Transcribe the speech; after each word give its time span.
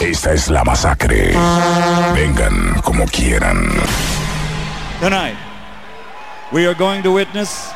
Esta 0.00 0.32
es 0.32 0.48
la 0.48 0.64
masacre. 0.64 1.32
Vengan 2.14 2.80
como 2.82 3.06
quieran. 3.06 3.68
Tonight, 5.00 5.36
we 6.50 6.66
are 6.66 6.74
going 6.74 7.02
to 7.02 7.12
witness 7.12 7.70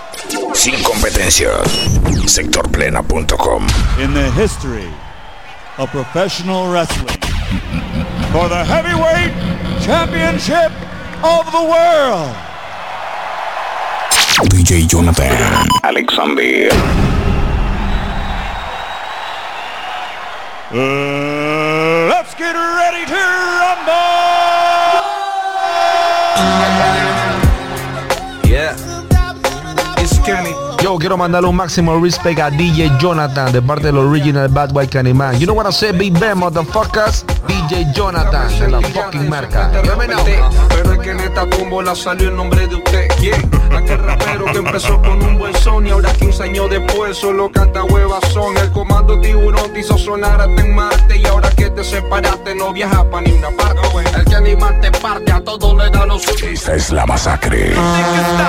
Sin 0.55 0.83
competencia. 0.83 1.51
Sectorplena.com. 2.27 3.67
in 4.01 4.13
the 4.15 4.31
history 4.33 4.89
of 5.79 5.91
professional 5.91 6.73
wrestling 6.73 7.21
for 8.33 8.49
the 8.49 8.65
heavyweight 8.65 9.33
championship 9.85 10.73
of 11.23 11.51
the 11.53 11.63
world. 11.63 12.35
DJ 14.51 14.87
Jonathan. 14.89 15.33
Alexander. 15.85 17.06
Uh, 20.69 22.09
let's 22.09 22.35
get 22.35 22.55
ready 22.55 23.07
to 23.07 23.15
rumble! 23.15 24.36
Quiero 30.99 31.19
mandarle 31.19 31.49
un 31.49 31.57
máximo 31.57 32.01
respect 32.01 32.41
a 32.41 32.51
DJ 32.51 32.91
Jonathan 32.99 33.53
de 33.53 33.61
parte 33.61 33.87
del 33.87 33.99
original 33.99 34.49
Bad 34.49 34.71
White 34.73 34.91
Candyman. 34.91 35.39
You 35.39 35.47
know 35.47 35.55
what 35.55 35.67
I 35.67 35.73
say, 35.73 35.93
Big 35.93 36.19
Ben, 36.19 36.39
motherfuckers? 36.39 37.25
DJ 37.47 37.93
Jonathan 37.93 38.49
de 38.59 38.69
la 38.69 38.81
fucking 38.81 39.29
marca. 39.29 39.71
Pero 40.69 40.93
es 40.93 40.99
que 40.99 41.11
en 41.11 41.21
esta 41.21 41.49
tómbola 41.49 41.95
salió 41.95 42.31
el 42.31 42.37
nombre 42.37 42.67
de 42.67 42.77
usted. 42.77 43.09
¿Quién? 43.19 43.51
Aquel 43.77 43.99
rapero 43.99 44.47
que 44.47 44.59
empezó 44.59 45.01
con 45.03 45.23
un 45.23 45.39
buen 45.39 45.55
son 45.57 45.87
y 45.87 45.91
ahora 45.91 46.13
15 46.13 46.43
años 46.43 46.71
después 46.71 47.17
solo 47.17 47.53
canta 47.53 47.85
huevas 47.85 48.25
son. 48.33 48.57
El 48.57 48.73
comando 48.73 49.21
tiburón 49.21 49.73
te 49.73 49.81
hizo 49.81 49.99
sonar 49.99 50.41
hasta 50.41 50.61
en 50.61 50.75
Marte 50.75 51.19
y 51.19 51.27
ahora 51.27 51.51
que 51.51 51.71
te 51.71 51.85
separaste 51.85 52.55
no 52.55 52.73
viajas 52.73 53.05
pa' 53.05 53.21
ni 53.21 53.33
una 53.33 53.51
parte. 53.51 53.81
El 54.17 54.25
que 54.25 54.35
animarte 54.35 54.91
parte 54.93 55.31
a 55.31 55.41
todo 55.41 55.77
le 55.77 55.91
da 55.91 56.07
lo 56.07 56.19
suyo. 56.19 56.49
Esta 56.49 56.75
es 56.75 56.91
la 56.91 57.07
masacre. 57.07 57.75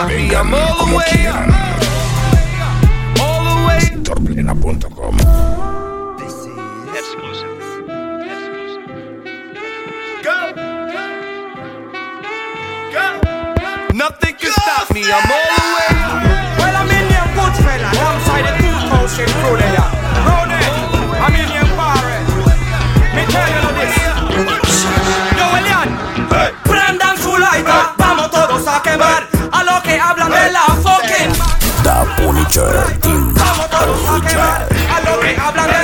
Vengan 0.08 0.52
como 0.80 0.98
quieran. 1.12 1.87
Sectorplena.com. 4.08 5.18
Nothing 13.94 14.36
can 14.36 14.52
stop 14.52 14.94
me, 14.94 15.04
I'm 15.04 15.30
all 15.30 15.48
the 15.52 15.64
way. 15.76 15.92
Well, 16.56 16.76
I'm 16.78 16.88
in 16.88 17.04
your 17.12 17.28
good 17.36 17.56
fella, 17.60 17.92
alongside 17.92 18.48
the 18.48 18.54
two 18.64 18.80
motion 18.96 19.28
crew 19.44 19.58
there. 19.60 19.76
Road 20.24 20.56
I'm 21.20 21.36
in 21.36 21.52
your 21.52 21.68
party. 21.76 22.08
Eh. 22.08 23.12
Me 23.12 23.24
tell 23.28 23.50
you 23.52 23.60
this. 23.76 23.96
Yo, 25.36 25.46
Elian, 25.58 25.90
prendan 26.64 27.18
su 27.18 27.38
lighter, 27.38 27.84
vamos 27.98 28.32
todos 28.32 28.68
a 28.68 28.82
quemar 28.82 29.37
Punisher 32.48 33.00
Team 33.02 33.34
quemar 33.34 34.68
a 34.90 35.02
lo 35.02 35.20
que 35.20 35.36
hablan 35.38 35.77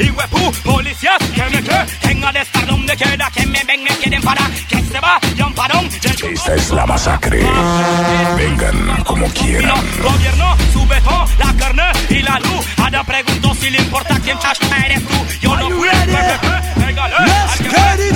Hijuepu 0.00 0.52
policías 0.64 1.18
que 1.34 1.42
me 1.50 1.62
tenga 2.00 2.32
de 2.32 2.40
estar 2.40 2.66
donde 2.66 2.96
quiera 2.96 3.30
que 3.30 3.46
me 3.46 3.62
ven, 3.64 3.82
me 3.84 3.90
quieren 3.90 4.22
parar, 4.22 4.50
que 4.68 4.82
se 4.82 5.00
vayan 5.00 5.54
parón. 5.54 5.88
Esta 6.32 6.54
es 6.54 6.70
la 6.70 6.86
masacre. 6.86 7.40
Vengan 8.36 9.04
como 9.04 9.26
quieran. 9.28 9.78
Gobierno, 10.02 10.56
sube 10.72 11.00
todo, 11.02 11.26
la 11.38 11.54
carne 11.54 11.92
y 12.08 12.22
la 12.22 12.38
luz. 12.40 12.66
Ahora 12.78 13.04
pregunto 13.04 13.54
si 13.54 13.70
le 13.70 13.78
importa 13.78 14.18
quién 14.22 14.38
chacha 14.38 14.86
eres 14.86 15.06
tú. 15.06 15.16
Yo 15.40 15.56
no 15.56 15.70
fui, 15.70 15.88
pégale, 15.88 17.14
al 17.14 17.58
que 17.58 17.68
Ready 17.68 17.76
to 17.76 17.78
rumble! 17.78 18.09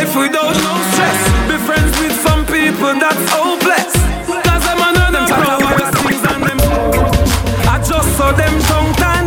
Life 0.00 0.16
without 0.16 0.54
no 0.64 0.74
stress. 0.92 1.18
Be 1.48 1.56
friends 1.66 1.92
with 2.00 2.14
some 2.26 2.44
people 2.46 2.92
that's 2.98 3.24
hopeless. 3.30 3.92
Cause 4.46 4.62
them 4.64 4.80
are 4.80 4.92
none 4.92 5.12
them 5.12 5.26
progress 5.28 5.94
things 6.04 6.24
and 6.32 6.42
them. 6.48 6.58
I 7.68 7.76
just 7.84 8.08
saw 8.16 8.32
them 8.32 8.54
tongue 8.68 8.92
tan. 8.96 9.24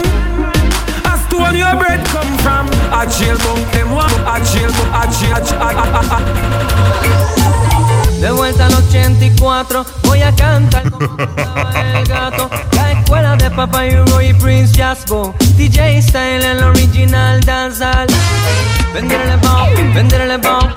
As 1.06 1.22
to 1.29 1.38
when 1.38 1.56
your 1.56 1.75
bread 1.78 2.01
come 2.07 2.31
from. 2.39 2.66
I 2.91 3.06
jail 3.06 3.38
bunk 3.45 3.72
them 3.73 3.91
one. 3.91 4.13
I 4.25 4.39
jail 4.51 4.72
bunk. 4.72 4.91
I 4.94 5.06
jail. 5.17 5.38
I. 5.62 5.73
I- 5.78 6.19
I- 6.19 6.44
De 8.22 8.31
vuelta 8.31 8.67
al 8.67 8.73
84, 8.73 9.85
voy 10.03 10.22
a 10.22 10.33
cantar 10.33 10.89
como 10.89 11.17
el 11.75 12.06
gato. 12.07 12.50
Papa 13.55 13.83
Hugo 13.85 14.19
y 14.19 14.33
Prince 14.33 14.75
Jasbo. 14.75 15.35
DJ 15.55 16.01
Style, 16.01 16.43
el 16.43 16.63
original 16.63 17.39
danzal. 17.41 18.07
Venderle 18.93 19.35
bomb, 19.37 19.93
venderle 19.93 20.37
bomb. 20.37 20.73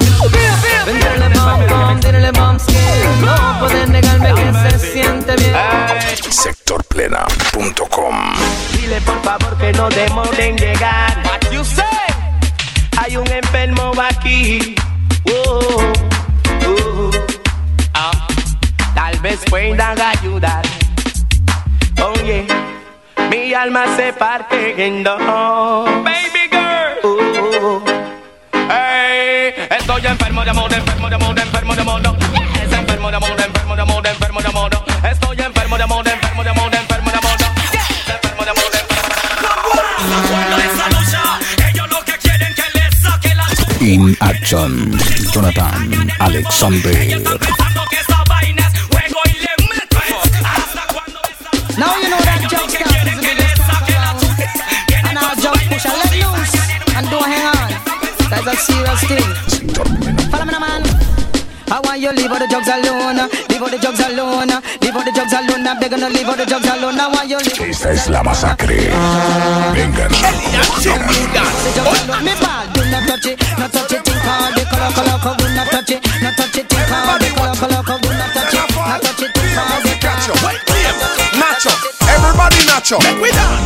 Venderle 0.84 1.28
bomb, 1.31 1.66
bomb, 1.69 2.00
venderle 2.00 2.31
bomb. 2.32 2.59
No 3.25 3.59
pueden 3.60 3.92
negarme 3.92 4.34
que 4.34 4.53
se 4.70 4.92
siente 4.92 5.37
bien. 5.37 5.54
Sectorplena.com. 6.28 8.14
Dile 8.72 9.00
por 9.00 9.22
favor 9.22 9.56
que 9.56 9.72
no 9.72 9.88
demoren 9.88 10.41
en 10.41 10.56
llegar. 10.56 11.22
What 11.25 11.50
you 11.50 11.64
say? 11.64 11.84
Hay 12.98 13.16
un 13.16 13.26
enfermo 13.26 13.93
aquí. 14.03 14.75
Oh, 15.25 15.93
oh, 16.66 17.10
ah. 17.94 18.26
Tal 18.94 19.19
vez 19.20 19.41
puedan 19.48 19.98
ayudar. 19.98 20.62
Oye, 22.03 22.47
mi 23.31 23.55
alma 23.55 23.84
se 23.97 24.12
parte 24.12 24.75
en 24.87 25.03
dos. 25.03 25.19
Baby 26.05 26.49
girl. 26.51 26.99
Oh, 27.03 27.83
Hey, 28.69 29.53
estoy 29.79 30.06
enfermo 30.06 30.45
de 30.45 30.51
amor, 30.51 30.73
enfermo 30.73 31.09
de 31.09 31.15
amor, 31.15 31.39
enfermo 31.39 31.75
de 31.75 31.81
amor. 31.83 32.03
Es 32.62 32.73
enfermo 32.73 33.11
de 33.11 33.17
amor, 33.17 33.31
enfermo 33.41 33.77
de 33.77 33.83
amor, 33.83 34.06
enfermo 34.06 34.41
de 34.41 34.49
amor. 34.49 34.70
Estoy 35.11 35.41
enfermo 35.41 35.76
de 35.76 35.82
amor, 35.85 36.09
enfermo 36.09 36.43
de 36.44 36.50
amor, 36.50 36.75
enfermo 36.75 37.11
de 37.11 37.17
amor. 37.17 37.37
Enfermo 38.09 38.44
de 38.44 38.50
amor, 38.50 38.65
enfermo 40.61 41.00
saque 43.03 43.35
la 43.35 43.47
In 43.81 44.17
Action. 44.20 44.99
Jonathan 45.32 46.11
Alexander. 46.19 47.66
nice. 59.02 60.28
Follow 60.31 60.44
me, 60.44 60.58
man. 60.58 60.82
I 61.69 61.81
want 61.82 62.00
you 62.00 62.12
leave 62.12 62.31
all 62.31 62.38
the 62.38 62.46
drugs 62.46 62.69
alone, 62.69 63.28
leave 63.50 63.60
all 63.60 63.69
the 63.69 63.78
drugs 63.78 64.00
alone, 64.00 64.48
leave 64.81 64.96
all 64.96 65.02
the 65.04 65.12
drugs 65.12 65.32
alone. 65.34 65.66
I'm 65.66 65.81
begging 65.81 65.98
to 65.98 66.08
leave 66.08 66.28
all 66.28 66.37
the 66.37 66.46
drugs 66.46 66.66
alone. 66.66 66.98
I 67.00 67.08
want 67.10 67.28
you 67.28 67.38
leave. 67.38 67.60
Esta 67.70 67.90
es 67.93 68.08
la 68.08 68.22
masacre. 68.22 68.76
Me 69.75 69.82
do 72.72 72.82
not 72.90 73.02
touch 73.06 73.26
it, 73.26 73.37
not 73.58 73.72
touch 73.72 73.93
it. 73.93 74.04
Think 74.04 74.22
hard, 74.22 74.54
the 74.54 74.64
color, 74.70 74.93
color, 74.94 75.19
color, 75.19 75.37
do 75.37 75.46
not 75.54 75.66
touch 75.70 75.90
it, 75.90 76.00
not 76.22 76.37
touch 76.37 76.56
it. 76.56 76.69
Think 76.69 76.88
hard, 76.88 77.20
the 77.20 77.28
color, 77.34 77.54
color, 77.58 77.82
color, 77.82 78.00
do 78.00 78.08
not 78.14 78.31
touch 78.32 78.54
it, 78.54 78.62
not 78.76 79.02
touch 79.02 79.22
it. 79.22 79.34
Think 79.34 79.54
hard. 79.58 79.87
Nacho, 81.37 81.72
everybody, 82.08 82.56
nacho. 82.70 82.98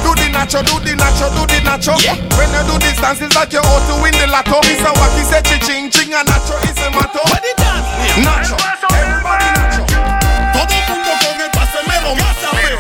Do 0.03 0.15
the 0.17 0.30
nacho, 0.41 0.63
do 0.65 0.81
the 0.81 0.97
nacho, 0.97 1.29
do 1.37 1.45
the 1.47 1.61
nacho. 1.61 1.93
Yeah. 2.01 2.17
When 2.37 2.49
you 2.49 2.63
do 2.65 2.79
this 2.81 2.97
dance, 2.97 3.21
it's 3.21 3.35
like 3.37 3.53
you're 3.53 3.65
out 3.65 3.85
to 3.89 4.01
win 4.01 4.15
the 4.17 4.27
lotto. 4.27 4.61
It's 4.65 4.81
a 4.81 4.91
wacky 4.97 5.25
say 5.29 5.43
ching 5.61 5.91
ching 5.91 6.15
a 6.15 6.25
nacho 6.25 6.57
is 6.65 6.81
a 6.81 6.89
mato. 6.91 7.21
What 7.29 7.43
the 7.45 7.53
dance? 7.61 7.85
Nacho. 8.25 8.57
Everybody 8.89 9.49
nacho. 9.61 9.85
Todo 10.57 10.77
mundo 10.89 11.13
con 11.21 11.41
el 11.45 11.51
paso 11.53 11.79
mero 11.85 12.15
más 12.17 12.41
a 12.41 12.51
ver. 12.57 12.75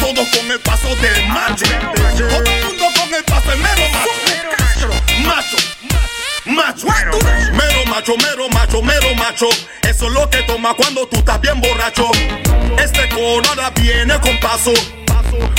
Todo 0.00 0.22
con 0.32 0.50
el 0.50 0.60
paso 0.60 0.88
del 0.96 1.28
macho. 1.28 1.66
Todo 2.16 2.52
mundo 2.64 2.86
con 2.96 3.14
el 3.14 3.24
paso 3.24 3.52
mero 3.60 3.84
macho. 3.92 4.88
Macho. 5.28 5.58
Macho, 6.46 6.86
mero 7.52 7.84
macho, 7.86 8.16
mero 8.16 8.48
macho, 8.48 8.82
mero 8.82 9.14
macho. 9.16 9.48
Eso 9.82 10.06
es 10.06 10.12
lo 10.12 10.30
que 10.30 10.42
toma 10.44 10.72
cuando 10.74 11.06
tú 11.06 11.18
estás 11.18 11.40
bien 11.40 11.60
borracho. 11.60 12.10
Este 12.78 13.08
coro 13.10 13.42
ahora 13.50 13.70
viene 13.76 14.18
con 14.20 14.38
paso. 14.40 14.72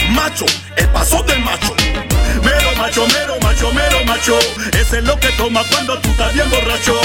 Macho, 0.10 0.46
el 0.76 0.88
paso 0.90 1.22
del 1.24 1.40
macho. 1.44 1.74
Mero 2.44 2.70
macho, 2.78 3.06
mero 3.08 3.36
macho, 3.42 3.72
mero 3.74 3.98
macho. 4.06 4.38
Ese 4.74 5.00
es 5.00 5.04
lo 5.04 5.20
que 5.20 5.30
toma 5.30 5.62
cuando 5.72 5.98
tú 6.00 6.10
estás 6.10 6.34
bien 6.34 6.50
borracho. 6.50 7.00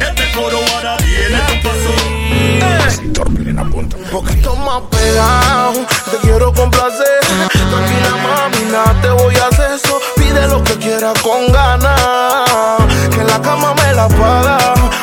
Este 0.00 0.32
coro 0.32 0.58
ahora 0.74 0.96
viene 0.98 1.40
con 1.46 1.60
paso. 1.62 1.92
Un 3.94 4.10
poquito 4.10 4.56
más 4.56 4.82
pegado, 4.90 5.86
te 6.10 6.16
quiero 6.18 6.52
complacer. 6.52 7.20
Tranquila, 7.50 8.16
mami, 8.22 8.72
nada 8.72 9.00
te 9.00 9.08
voy 9.10 9.36
a 9.36 9.46
hacer 9.48 9.72
eso. 9.72 10.00
Pide 10.16 10.48
lo 10.48 10.62
que 10.64 10.74
quieras 10.76 11.18
con 11.22 11.50
ganas. 11.52 12.78
Que 13.10 13.20
en 13.20 13.26
la 13.26 13.40
cama 13.40 13.74
me 13.74 13.94
la 13.94 14.08
paga. 14.08 14.58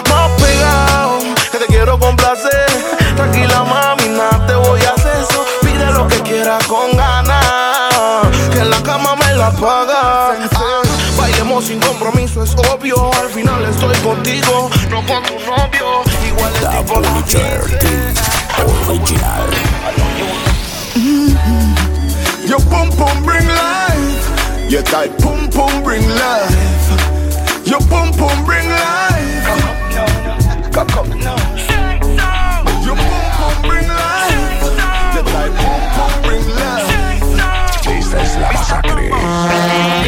Más 0.10 0.42
pegado, 0.42 1.20
que 1.52 1.58
te 1.58 1.66
quiero 1.68 1.98
complacer. 2.00 2.68
Tranquila, 3.16 3.64
mami, 3.64 3.99
paga. 9.52 10.34
Ah, 10.54 10.82
bailemos 11.18 11.66
sin 11.66 11.80
compromiso, 11.80 12.44
es 12.44 12.56
obvio. 12.72 13.12
Al 13.14 13.30
final 13.30 13.64
estoy 13.66 13.96
contigo, 13.98 14.70
no 14.90 15.06
con 15.06 15.24
tu 15.24 15.34
novio. 15.46 16.04
Igual 16.28 16.54
es 16.56 16.70
tipo 16.70 17.02
Original. 18.88 19.50
Your 22.46 22.60
pum 22.62 22.90
pum 22.90 23.24
bring 23.24 23.48
life. 23.48 24.70
Your 24.70 24.84
tight 24.84 25.18
pum 25.20 25.50
pum 25.50 25.84
bring 25.84 26.08
life. 26.08 27.66
Your 27.66 27.80
pum 27.82 28.12
pum 28.12 28.46
bring 28.46 28.68
life. 28.68 29.00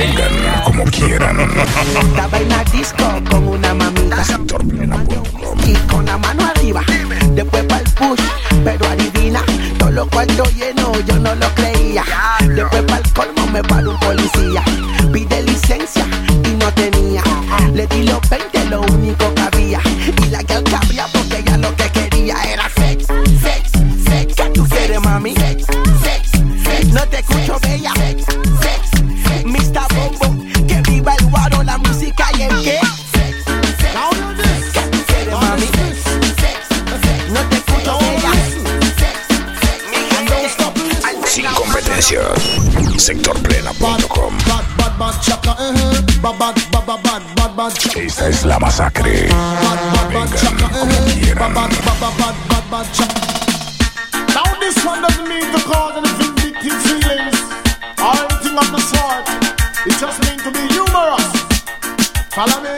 Vengan 0.01 0.63
como 0.65 0.83
quieran. 0.86 1.38
Estaba 1.39 2.39
en 2.39 2.50
la 2.50 2.63
disco 2.63 3.06
con 3.30 3.48
una 3.48 3.71
mamita 3.75 4.24
y 5.68 5.74
con 5.92 6.06
la 6.07 6.18
mano 6.18 6.44
arriba. 6.44 6.81
Después 7.36 7.63
para 7.65 7.81
el 7.81 7.89
push, 7.92 8.19
pero 8.63 8.83
adivina, 8.88 9.44
todos 9.77 9.94
los 9.94 10.07
cuartos 10.07 10.56
llenos, 10.56 11.06
yo 11.06 11.19
no 11.19 11.36
lo 11.36 11.48
creía. 11.53 12.03
Después 12.39 12.81
para 12.81 12.98
el 12.98 13.13
colmo 13.13 13.45
me 13.53 13.62
paró 13.62 13.92
un 13.92 14.00
policía. 14.00 14.63
Pide 15.13 15.44
licencia 15.44 16.03
y 16.45 16.56
no 16.56 16.74
tenía. 16.74 17.21
Le 17.71 17.86
di 17.86 18.01
los 18.01 18.27
20, 18.27 18.65
lo 18.71 18.81
único 18.81 19.20
Sectorplena.com. 43.12 44.38
Esta 47.98 48.30
es 48.30 48.46
la 48.46 48.58
masacre. 48.58 49.28
Vengan 50.08 50.80
como 50.80 50.96
quieran. 51.19 51.54
Now 51.54 51.68
this 54.62 54.86
one 54.86 55.02
doesn't 55.02 55.28
mean 55.28 55.52
to 55.52 55.60
cause 55.60 55.98
any 55.98 56.08
vindictive 56.19 56.81
feelings 56.84 57.36
or 58.00 58.16
anything 58.16 58.58
of 58.58 58.72
the 58.72 58.80
sort. 58.80 59.28
It 59.86 60.00
just 60.00 60.18
means 60.24 60.44
to 60.44 60.52
be 60.52 60.66
humorous. 60.72 61.34
Follow 62.30 62.62
me. 62.63 62.69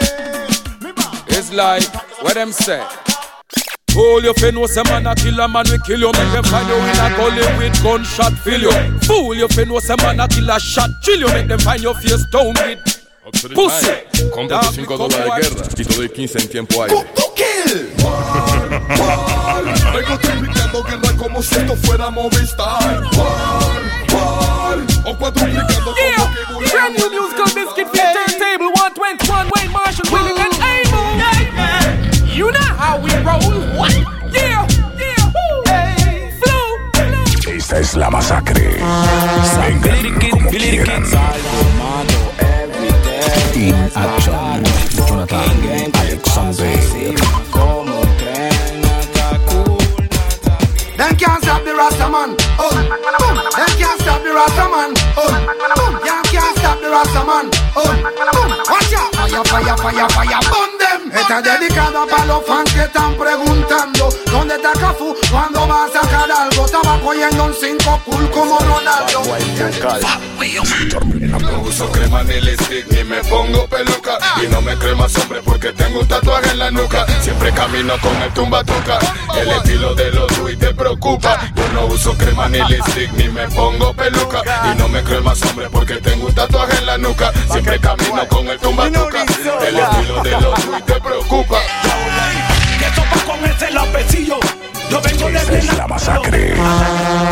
It's 1.28 1.54
like 1.54 1.86
what 2.24 2.34
them 2.34 2.52
say. 2.52 2.82
Fool 3.94 4.24
you 4.24 4.34
fin 4.34 4.56
know 4.56 4.66
say 4.66 4.82
man 4.90 5.06
a 5.06 5.14
kill 5.14 5.40
a 5.40 5.48
man 5.48 5.66
we 5.70 5.78
kill 5.86 6.00
you. 6.00 6.12
Make 6.12 6.32
them 6.34 6.44
find 6.46 6.68
you 6.68 6.76
in 6.76 6.98
a 6.98 7.16
gully 7.16 7.46
with 7.60 7.84
gunshot 7.84 8.34
fill 8.40 8.62
you. 8.62 9.00
Fool 9.02 9.36
you 9.36 9.48
fin 9.50 9.68
know 9.68 9.80
say 9.80 9.96
man 9.98 10.20
a 10.20 10.28
kill 10.28 10.50
a 10.50 10.60
shot 10.60 10.90
chill 11.02 11.20
you. 11.20 11.28
Make 11.28 11.48
them 11.48 11.60
find 11.60 11.82
your 11.82 11.94
face 11.96 12.26
down 12.26 12.54
with 12.54 12.80
pussy. 13.54 13.94
Compra 14.34 14.62
tus 14.62 14.76
5 14.76 14.98
dólares 14.98 15.26
de 15.26 15.42
guerra 15.42 15.68
y 15.78 15.86
te 15.86 15.96
doy 15.96 16.10
15 16.10 16.40
en 16.40 16.50
tiempo 16.50 16.84
aire. 16.84 16.96
Vengo 19.94 20.18
triplicando 20.20 20.84
guerra 20.84 21.18
como 21.18 21.44
si 21.44 21.56
esto 21.56 21.76
fuera 21.76 22.10
Movistar. 22.10 23.04
War, 23.16 23.82
war, 24.12 24.78
o 25.06 25.18
cuadruplicando 25.18 25.94
como 25.94 26.34
que 26.34 26.44
Esta 37.74 37.82
es 37.82 37.96
la 37.96 38.10
masacre. 38.12 38.78
Vengan 39.82 40.30
como 40.30 40.50
quieran. 40.52 41.04
In 43.56 43.74
action. 43.96 44.64
Jonathan 45.08 45.92
Alexander. 45.96 46.66
Them 50.98 51.16
can't 51.18 51.44
stop 51.44 51.64
the 51.64 51.74
Rasta 51.74 52.10
man. 52.10 52.36
Oh, 52.60 52.70
boom. 52.70 53.38
Them 53.58 53.72
can't 53.80 54.02
stop 54.02 54.22
the 54.22 54.32
Rasta 54.32 54.70
man. 54.70 54.94
Oh, 55.18 55.28
boom. 55.76 55.94
Them 56.06 56.24
can't 56.30 56.58
stop 56.60 56.80
the 56.80 56.90
Rasta 56.92 57.26
man. 57.26 57.50
Oh, 57.76 57.90
boom. 58.34 58.52
Watch 58.70 58.94
out. 58.94 59.16
Fire, 59.16 59.44
fire, 59.46 59.78
fire, 59.78 60.10
fire. 60.10 60.40
Burn 60.52 60.78
them. 60.78 60.93
Está 61.16 61.42
dedicada 61.42 62.06
para 62.08 62.26
los 62.26 62.46
fans 62.46 62.74
que 62.74 62.82
están 62.82 63.16
preguntando 63.16 64.10
¿Dónde 64.34 64.56
está 64.56 64.74
Cafú? 64.74 65.16
¿Cuándo 65.30 65.68
va 65.68 65.86
a 65.86 65.88
sacar 65.90 66.30
algo? 66.32 66.66
Estaba 66.66 67.00
cogiendo 67.00 67.46
un 67.46 67.54
5 67.54 68.02
cool 68.04 68.32
como 68.32 68.58
Ronaldo. 68.58 69.22
No 71.40 71.62
uso 71.62 71.92
crema 71.92 72.24
ni 72.24 72.42
lipstick 72.42 72.88
ni 72.92 73.04
me 73.04 73.24
pongo 73.26 73.68
peluca. 73.68 74.18
Y 74.44 74.48
no 74.48 74.60
me 74.62 74.76
cremas 74.76 75.16
hombre 75.20 75.42
porque 75.46 75.72
tengo 75.72 76.00
un 76.00 76.08
tatuaje 76.08 76.50
en 76.50 76.60
la 76.60 76.72
nuca. 76.72 77.06
Siempre 77.22 77.52
camino 77.52 77.94
con 78.02 78.20
el 78.22 78.34
tumbatuca 78.34 78.98
El 79.38 79.50
estilo 79.52 79.94
de 79.94 80.12
los 80.12 80.32
y 80.52 80.58
te 80.58 80.74
preocupa. 80.74 81.40
Yo 81.56 81.68
no 81.74 81.86
uso 81.86 82.18
crema 82.18 82.50
ni 82.50 82.60
lipstick 82.68 83.12
ni 83.14 83.30
me 83.30 83.48
pongo 83.50 83.94
peluca. 83.94 84.42
Y 84.72 84.78
no 84.80 84.88
me 84.90 85.04
cremas 85.04 85.40
hombre 85.44 85.70
porque 85.70 85.98
tengo 85.98 86.26
un 86.26 86.34
tatuaje 86.34 86.76
en 86.80 86.88
la 86.88 86.98
nuca. 86.98 87.32
Siempre 87.52 87.80
camino 87.80 88.28
con 88.28 88.48
el 88.48 88.60
tumbatuca 88.60 89.26
El 89.68 89.78
estilo 89.78 90.24
de 90.24 90.32
los 90.42 90.60
y 90.80 90.82
te 90.82 91.00
preocupa 91.04 91.60
Que 92.80 93.26
con 93.26 93.46
ese 93.46 93.72
lapecillo. 93.72 94.40
Yo 94.90 95.02
vengo 95.02 95.30
de 95.30 95.58
es 95.60 95.78
la 95.78 95.88
masacre. 95.88 96.54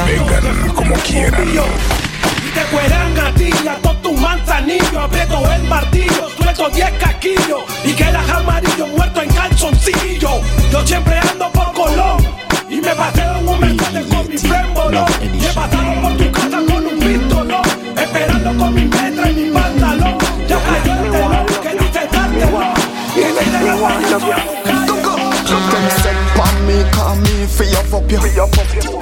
Vengan 0.05 0.69
como 0.75 0.95
quieran. 0.95 1.47
Y 1.49 2.49
te 2.53 2.61
cueran 2.71 3.15
gatilla, 3.15 3.75
todo 3.81 3.95
tu 3.97 4.13
manzanillo, 4.13 5.01
aprieto 5.01 5.51
el 5.51 5.63
martillo, 5.63 6.29
suelto 6.37 6.69
10 6.69 6.91
casquillos 6.99 7.63
y 7.83 7.93
quedas 7.93 8.29
amarillo 8.29 8.87
muerto 8.87 9.21
en 9.21 9.29
calzoncillo. 9.29 10.41
Yo 10.71 10.85
siempre 10.85 11.19
ando 11.19 11.49
por 11.51 11.71
Colón 11.73 12.27
y 12.69 12.81
me 12.81 12.95
paseo 12.95 13.37
en 13.37 13.47
un 13.47 13.59
Mercedes 13.59 14.05
con 14.07 14.27
mi 14.27 14.37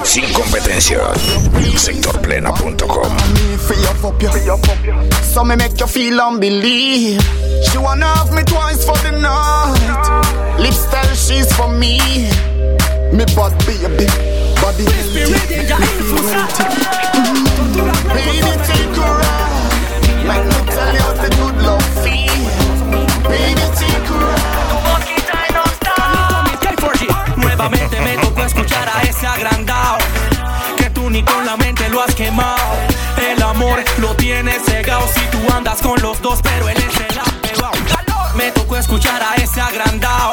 Sin 0.04 0.32
competencia. 0.32 1.00
Sectorplena.com. 1.76 3.16
So 5.22 5.44
me 5.44 5.56
make 5.56 5.78
you 5.78 5.86
feel 5.86 6.20
unbelief. 6.20 7.22
She 7.70 7.78
wanna 7.78 8.06
have 8.06 8.32
me 8.34 8.42
twice 8.42 8.84
for 8.84 8.96
the 8.98 9.12
night. 9.12 10.58
Lifestyle, 10.58 11.14
she's 11.14 11.52
for 11.54 11.68
me. 11.68 11.98
Me 13.12 13.24
bad 13.34 13.52
baby, 13.66 14.06
body 14.60 14.84
healthy. 14.84 15.32
Me 15.32 15.38
feel 15.46 15.72
empty. 15.74 16.60
Baby, 18.14 18.52
take 18.66 18.96
a 18.96 19.08
ride. 19.20 19.70
Let 20.26 20.42
me 20.46 20.58
tell 20.70 20.94
you 20.94 21.02
what 21.02 21.16
the 21.22 21.28
good 21.38 21.56
love 21.64 21.88
feel. 22.02 22.44
Baby, 23.28 23.64
lo 32.00 32.06
has 32.06 32.14
quemado 32.14 32.56
El 33.30 33.42
amor 33.42 33.84
lo 33.98 34.14
tienes 34.14 34.62
cegado 34.64 35.06
Si 35.12 35.20
tú 35.26 35.38
andas 35.54 35.82
con 35.82 36.00
los 36.00 36.20
dos 36.22 36.40
pero 36.42 36.68
él 36.68 36.76
es 36.78 36.96
el 36.96 37.18
apegado. 37.18 37.72
Me 38.34 38.50
tocó 38.52 38.76
escuchar 38.76 39.22
a 39.22 39.34
ese 39.34 39.60
agrandado. 39.60 40.32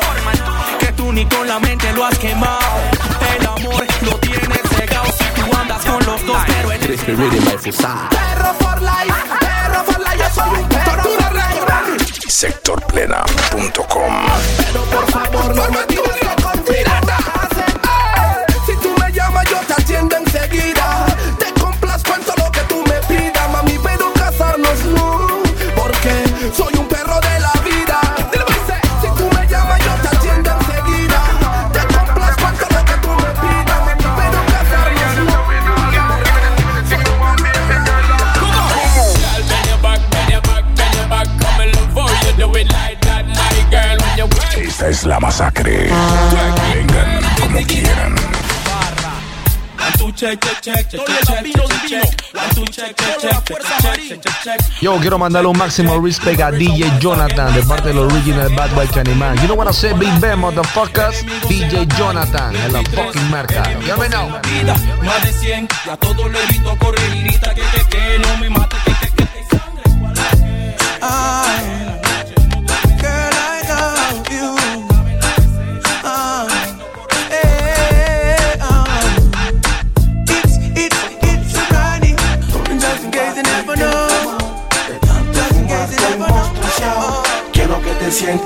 Que 0.80 0.94
tú 0.94 1.12
ni 1.12 1.26
con 1.26 1.46
la 1.48 1.60
mente 1.60 1.92
lo 1.94 2.06
has 2.06 2.18
quemado. 2.20 2.60
El 3.38 3.46
amor 3.46 3.86
lo 4.02 4.18
tienes 4.20 4.62
cegado 4.78 5.08
Si 5.18 5.42
tú 5.42 5.58
andas 5.58 5.84
con 5.84 6.06
los 6.06 6.26
dos 6.26 6.38
pero 6.48 6.72
él 6.72 6.84
es 6.84 7.02
el 7.08 7.16
Perro 7.18 8.54
for 8.60 8.82
life, 8.82 9.14
perro 9.40 9.84
for 9.84 10.00
life, 10.00 10.18
yo 10.20 10.30
soy 10.34 10.50
un 10.60 10.70
perro. 10.70 11.04
Sectorplena.com 12.28 14.26
Pero 14.58 14.84
por 14.84 15.12
favor 15.12 15.56
no 15.56 15.70
me 15.72 15.88
es 44.98 45.06
la 45.06 45.20
masacre. 45.20 45.89
Vengan 46.74 47.22
como 47.39 47.62
quieran. 47.68 48.16
Yo, 54.82 54.98
quiero 55.00 55.20
mandarle 55.20 55.50
un 55.50 55.58
máximo 55.58 56.00
respect 56.00 56.42
a 56.42 56.51
DJ 56.51 56.92
Jonathan 57.00 57.54
de 57.54 57.62
parte 57.63 57.89
del 57.89 58.00
original 58.00 58.50
Bad 58.56 58.74
Boy 58.74 58.88
Candyman. 58.88 59.38
You 59.38 59.48
know 59.48 59.56
what 59.56 59.68
I 59.70 59.74
say, 59.74 59.94
Big 59.94 60.20
Ben, 60.20 60.39
motherfuckers? 60.39 61.24
DJ 61.48 61.86
Jonathan 61.98 62.56
en 62.56 62.74
la 62.74 62.82
fucking 62.84 63.30
marca. 63.30 63.63
You 63.82 63.94
already 63.94 64.10
know. 64.10 64.30
vida, 64.44 64.75
más 65.04 65.24
de 65.24 65.34
100, 65.34 65.68
y 65.86 65.89
a 65.89 65.98
todo 65.98 66.27
le 66.27 66.39
grito 66.48 66.75
correr 66.80 67.16
y 67.16 67.24
grita 67.24 67.54
que 67.54 67.62
que 67.62 67.89
que 67.89 68.20
no 68.20 68.38
me 68.38 68.50
mate 68.50 68.77
que 68.84 68.92
que 68.94 69.08
que 69.12 69.25
que 69.25 69.58
Ay, 71.01 71.67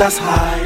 que 0.01 0.05
te 0.05 0.11
sientas 0.11 0.19
high. 0.19 0.60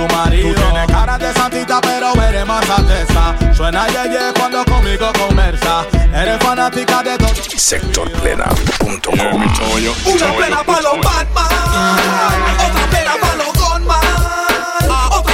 Su 0.00 0.14
marido. 0.14 0.54
Tú 0.54 0.60
tienes 0.60 0.86
cara 0.86 1.18
de 1.18 1.32
santita, 1.32 1.80
pero 1.80 2.12
eres 2.22 2.46
más 2.46 2.68
alteza. 2.70 3.34
Suena 3.54 3.86
yeye 3.88 4.32
cuando 4.38 4.64
conmigo 4.64 5.12
conversa. 5.18 5.84
Eres 6.14 6.38
fanática 6.42 7.02
de 7.02 7.18
todo. 7.18 7.30
Sectorplena.com 7.56 9.20
Una 10.06 10.32
plena 10.32 10.62
para 10.64 10.82
los 10.82 11.00
Batman. 11.00 11.46
Otra 12.66 12.86
plena 12.90 13.12
para 13.20 13.34
los 13.36 13.52
Gunman. 13.52 14.00
Otra 15.12 15.29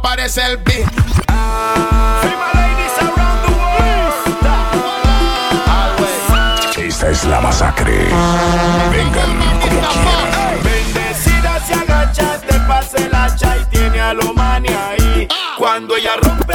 pues 0.00 0.02
no 0.02 0.02
parece 0.02 0.46
el 0.46 0.56
beat. 0.58 0.88
Esta 6.76 7.10
es 7.10 7.24
la 7.24 7.40
masacre. 7.40 8.08
Vengan 8.90 9.38
como 9.60 9.80
quieran. 9.88 10.62
Bendecida 10.62 11.60
se 11.66 11.74
agacha, 11.74 12.40
te 12.40 12.60
pasa 12.60 12.96
el 12.98 13.14
hacha 13.14 13.56
y 13.56 13.64
tiene 13.66 14.00
a 14.00 14.12
lo 14.12 14.34
ahí. 14.36 15.28
Cuando 15.56 15.96
ella 15.96 16.16
rompe 16.20 16.49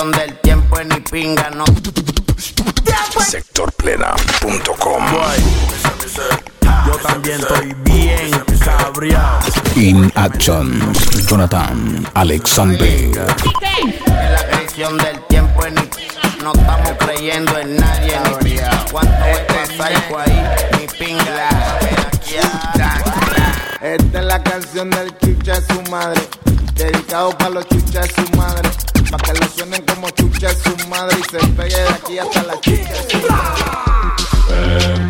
canción 0.00 0.12
del 0.12 0.34
tiempo 0.40 0.80
en 0.80 0.88
mi 0.88 1.00
pinga, 1.00 1.50
no. 1.50 1.64
Sectorplena.com 3.20 5.04
Yo 6.86 6.92
también 7.02 7.40
estoy 7.40 7.74
bien 7.84 8.30
cabreado. 8.64 9.40
In 9.76 10.10
Action. 10.14 10.80
Jonathan 11.28 12.06
Alexander. 12.14 12.82
Es 12.82 14.30
la 14.30 14.48
canción 14.50 14.96
del 14.96 15.20
tiempo 15.26 15.66
en 15.66 15.74
mi 15.74 15.82
No 16.42 16.52
estamos 16.54 16.92
creyendo 16.98 17.58
en 17.58 17.76
nadie. 17.76 18.18
Ni 18.42 18.56
cuánto 18.90 19.24
este 19.26 19.66
psycho 19.66 20.18
ahí, 20.18 20.42
mi 20.78 20.86
pinga. 20.98 21.48
Esta 23.82 24.18
es 24.18 24.24
la 24.24 24.42
canción 24.42 24.88
del 24.88 25.14
chucha 25.18 25.60
de 25.60 25.74
su 25.74 25.90
madre. 25.90 26.39
Dedicado 26.80 27.36
para 27.36 27.50
los 27.50 27.68
chuchas 27.68 28.08
de 28.08 28.24
su 28.24 28.36
madre. 28.38 28.70
Para 29.10 29.22
que 29.22 29.38
lo 29.38 29.48
suenen 29.48 29.84
como 29.84 30.08
chucha 30.08 30.48
de 30.48 30.54
su 30.54 30.88
madre 30.88 31.18
y 31.20 31.22
se 31.30 31.46
pegue 31.48 31.76
de 31.76 31.88
aquí 31.90 32.18
hasta 32.18 32.42
la 32.42 32.58
chucha 32.58 32.92
de 32.94 33.10
su 33.10 33.18
madre. 33.30 35.09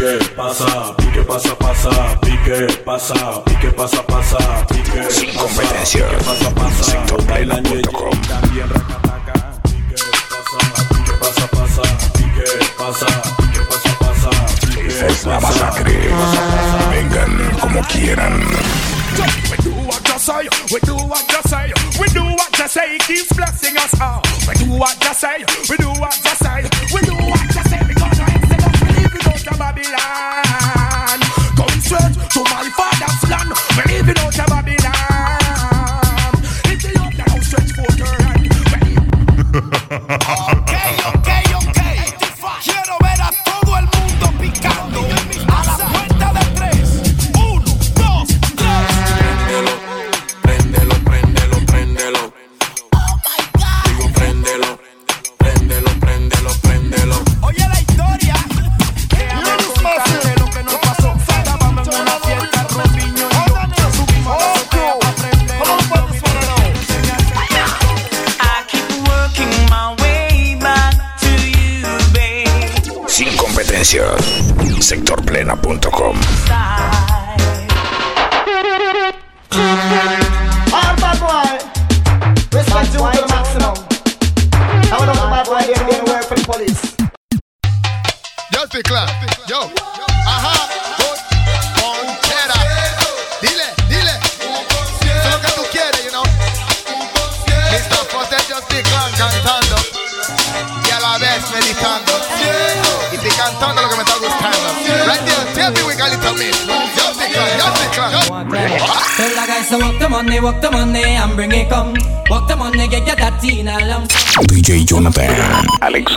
pique, 0.00 0.34
pasa, 0.34 0.94
pique, 0.96 1.22
pasa, 1.24 1.54
pasa, 1.56 1.90
pique, 2.20 2.66
pasa, 2.84 3.42
pique, 3.44 3.70
pasa, 3.72 4.02
pasa, 4.02 4.38
pique. 4.68 5.10
Sin 5.10 5.34
competencia. 5.34 6.06
Pasa, 6.24 6.50
pasa, 6.54 7.06
También. 8.28 8.68
Pique, 9.68 11.12
pasa, 11.20 11.46
pasa, 11.48 11.82
pique, 12.14 12.44
pasa, 12.78 13.06
pique, 13.36 13.60
pasa, 13.68 13.92
pasa. 13.98 14.30
Es 15.06 15.26
la 15.26 15.40
masacre. 15.40 15.98
Vengan 16.90 17.58
como 17.60 17.82
quieran. 17.88 18.40
We 19.50 19.56
do 19.64 19.70
what 19.86 20.08
you 20.08 20.18
say, 20.18 20.48
we 20.72 20.80
do 20.80 20.96
what 20.96 21.30
you 21.30 21.42
say, 21.50 21.72
we 22.00 22.06
do 22.08 22.24
what 22.24 22.58
you 22.58 22.68
say, 22.68 22.98
keeps 23.00 23.32
blessing 23.36 23.76
us 23.76 24.00
all. 24.00 24.22
We 24.48 24.54
do 24.64 24.78
what 24.78 24.96
you 25.04 25.14
say, 25.14 25.44
we 25.68 25.76
do 25.76 25.88
what 26.00 26.16
you 26.24 26.34
say, 26.36 26.62
we 26.94 27.00
do 27.02 27.14
what 27.14 27.54
you 27.54 27.62
say. 27.64 27.99
it 34.10 34.18
out 34.18 34.38
of 34.38 34.46
Babylon. 34.46 34.80
It's 36.66 36.84
the 36.84 36.92
up 37.00 37.14
now, 37.16 37.40
stretch 37.40 37.72
forth. 37.72 38.00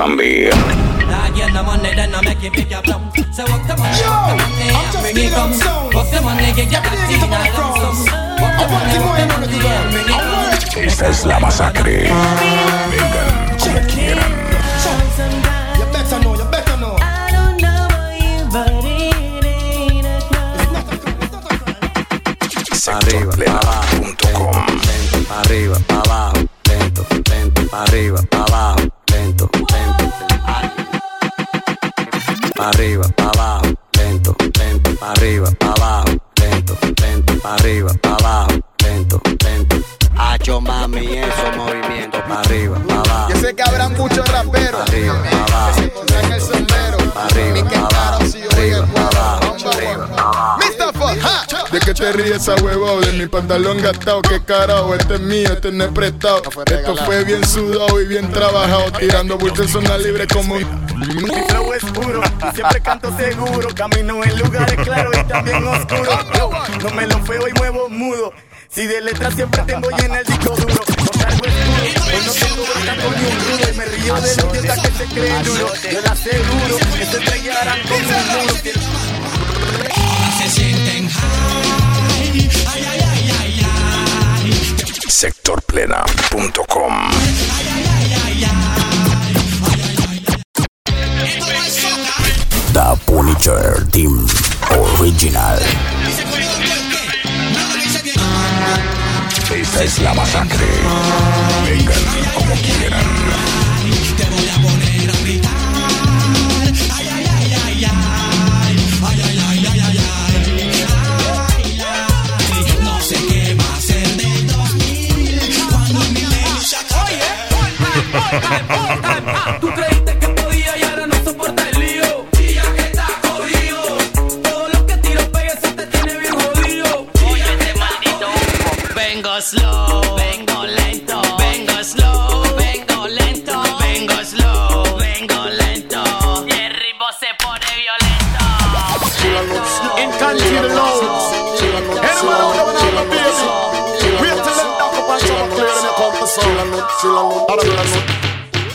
I 0.04 0.08
up 3.54 3.64
the 3.68 3.74
money, 3.78 4.04
bring 5.02 5.18
it 5.18 5.32
come. 5.32 5.54
Esta 10.76 11.08
es 11.08 11.26
la 11.26 11.40
masacre. 11.40 12.12
Vengan 12.92 13.58
como 13.58 13.80
quieran. 13.88 14.32
You 15.78 15.86
better 15.94 16.20
know, 16.20 16.98
Arriba, 25.30 25.78
abajo, 25.90 26.38
lento, 26.68 27.06
lento, 27.30 27.62
arriba, 27.76 28.20
abajo, 28.32 28.83
lento, 29.52 29.66
lento, 29.72 30.04
pa' 32.56 32.70
arriba, 32.70 33.08
pa' 33.16 33.30
abajo, 33.30 33.74
lento, 33.98 34.36
lento, 34.60 34.96
pa' 35.00 35.12
arriba, 35.12 35.52
pa' 35.60 35.74
abajo, 35.74 36.18
lento, 36.40 36.78
lento, 37.02 37.34
pa' 37.42 37.56
arriba, 37.56 37.94
pa' 38.02 38.16
abajo, 38.16 38.60
lento, 38.84 39.22
lento. 39.44 39.76
Hacho 40.16 40.62
mami, 40.62 41.18
esos 41.18 41.58
movimientos, 41.58 42.22
pa' 42.22 42.40
arriba, 42.42 42.80
pa' 42.88 42.94
abajo. 42.94 43.30
Yo 43.34 43.36
sé 43.38 43.56
que 43.56 43.64
habrá 43.64 43.90
muchos 43.90 44.28
raperos 44.30 44.82
Pa' 44.82 44.84
arriba, 44.84 45.24
pa' 45.24 45.44
abajo, 45.44 45.76
que 45.76 45.82
se 45.82 45.88
pondrán 45.90 46.32
el 46.32 46.42
sombrero. 46.42 46.98
pa' 47.14 47.26
arriba, 47.26 47.60
abajo, 47.60 48.26
si 48.26 48.40
yo 48.40 48.50
voy 48.50 48.72
arriba, 48.72 49.10
abajo, 49.10 49.70
arriba, 49.70 50.08
abajo. 50.18 50.73
¿De 51.72 51.80
qué 51.80 51.94
te 51.94 52.12
ríes 52.12 52.48
a 52.50 52.56
huevo? 52.56 53.00
De 53.02 53.14
mi 53.14 53.28
pantalón 53.28 53.82
gastado, 53.82 54.22
qué 54.22 54.44
carajo, 54.44 54.94
este 54.96 55.16
es 55.16 55.22
mío, 55.22 55.54
este 55.54 55.72
no 55.72 55.86
es 55.86 55.92
prestado. 55.92 56.42
Esto 56.66 56.96
fue 57.06 57.24
bien 57.24 57.46
sudado 57.48 58.00
y 58.02 58.06
bien 58.06 58.32
trabajado, 58.32 58.92
tirando 58.92 59.38
bulto 59.38 59.64
en 59.64 59.70
zona 59.70 59.98
libre 59.98 60.28
como 60.28 60.56
un... 60.56 60.84
Mi 60.96 61.44
flow 61.50 61.74
es 61.74 61.84
puro, 61.86 62.22
siempre 62.54 62.82
canto 62.82 63.16
seguro. 63.18 63.68
Camino 63.76 64.24
en 64.24 64.40
lugares 64.40 64.76
claros 64.84 65.14
y 65.20 65.24
también 65.28 65.68
oscuros. 65.68 66.26
Yo 66.34 66.52
no 66.82 66.90
me 66.96 67.08
lo 67.08 67.20
feo 67.26 67.48
y 67.48 67.54
muevo 67.54 67.90
mudo. 67.90 68.34
Si 68.70 68.88
de 68.88 69.02
letras 69.02 69.34
siempre 69.36 69.62
tengo 69.64 69.90
lleno 69.92 70.16
el 70.16 70.26
disco 70.26 70.56
duro. 70.56 70.74
No 70.74 71.06
traigo 71.12 71.46
escudo, 71.46 72.64
hoy 72.64 72.84
no 72.86 72.94
tengo 72.96 73.12
ni 73.12 73.26
un 73.26 73.40
rudo. 73.40 73.70
Y 73.72 73.78
me 73.78 73.86
río 73.86 74.16
de 74.16 74.36
los 74.36 74.52
dientes 74.52 74.80
que 74.80 74.92
se 74.92 75.06
creen 75.14 75.44
duro. 75.44 75.74
Yo 75.92 76.02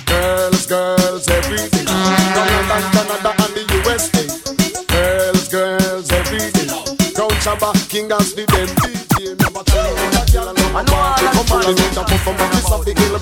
Girls, 0.07 0.66
girls, 0.66 1.29
every 1.29 1.57
day. 1.57 1.85
Canada, 1.85 2.77
Canada, 2.94 3.35
and 3.35 3.53
the 3.53 3.62
USA. 3.83 4.23
Girls, 4.87 5.49
girls, 5.49 6.12
every 6.12 6.38
day. 6.55 6.68
Crown 7.14 7.35
Shabba, 7.42 7.75
King 7.88 8.12
as 8.12 8.33
the 8.35 8.47
that 8.47 8.62
and 10.38 10.55
no 10.55 10.71
want 10.73 10.87
to 10.87 11.27
come 11.35 11.51
on. 11.51 11.61
They 11.66 11.75
need 11.75 11.92
to 11.94 12.05
come 12.07 12.21
from 12.23 12.37
a 12.38 12.47
piece 12.47 12.71
of 12.71 12.85
the 12.85 12.94
hill 12.94 13.18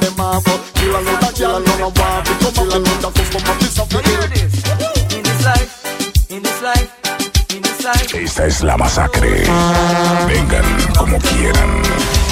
them 0.00 0.20
off. 0.20 0.42
Kill 0.74 0.90
a 0.90 1.00
lot 1.06 1.22
of 1.22 1.38
come 2.42 2.58
on. 2.58 2.68
They 2.68 2.82
need 2.82 3.00
to 3.02 3.10
come 3.14 3.28
from 3.30 3.46
a 3.46 3.54
piece 3.60 3.78
of 3.78 3.88
the 3.88 4.02
hill. 4.02 4.22
In 5.14 5.22
this 5.22 5.44
life, 5.46 5.70
in 6.28 6.42
this 6.42 6.60
life, 6.60 6.90
in 7.54 7.62
this 7.62 7.84
life. 7.84 8.14
Esta 8.14 8.46
es 8.46 8.64
la 8.64 8.76
masacre. 8.76 9.46
Vengan 10.26 10.66
como 10.98 11.18
quieran. 11.20 12.25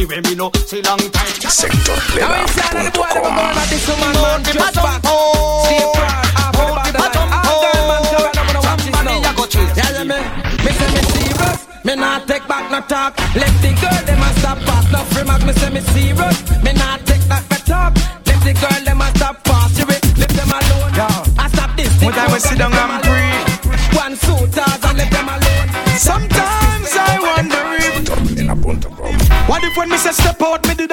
the 0.00 0.06
way 0.06 0.20
me 0.22 0.34
know, 0.34 0.50
see 0.66 0.80
long 0.82 0.98
time. 0.98 1.26
Sectorplena.com 1.44 3.34
More 3.34 4.40
the 4.40 4.52
bottom 4.56 5.00
pole. 5.04 5.76
More 6.56 6.80
the 6.84 6.92
bottom 6.96 7.28
pole. 7.44 7.68
Somebody 8.80 9.20
a 9.20 9.32
go 9.36 9.44
chase. 9.46 9.76
Yeah, 9.76 9.90
yeah, 9.92 10.04
me. 10.04 10.18
Me 10.64 10.70
say 10.72 10.88
me 10.94 11.02
serious. 11.12 11.60
Me 11.84 11.94
not 11.96 12.26
take 12.26 12.46
back 12.48 12.70
no 12.70 12.80
talk. 12.80 13.18
Let 13.34 13.52
the 13.60 13.72
girl 13.80 14.00
them 14.06 14.22
a 14.22 14.32
stop 14.40 14.58
back. 14.64 14.90
No 14.92 15.04
free 15.12 15.24
mark. 15.24 15.44
Me 15.44 15.52
say 15.52 15.70
me 15.70 15.80
serious. 15.80 16.49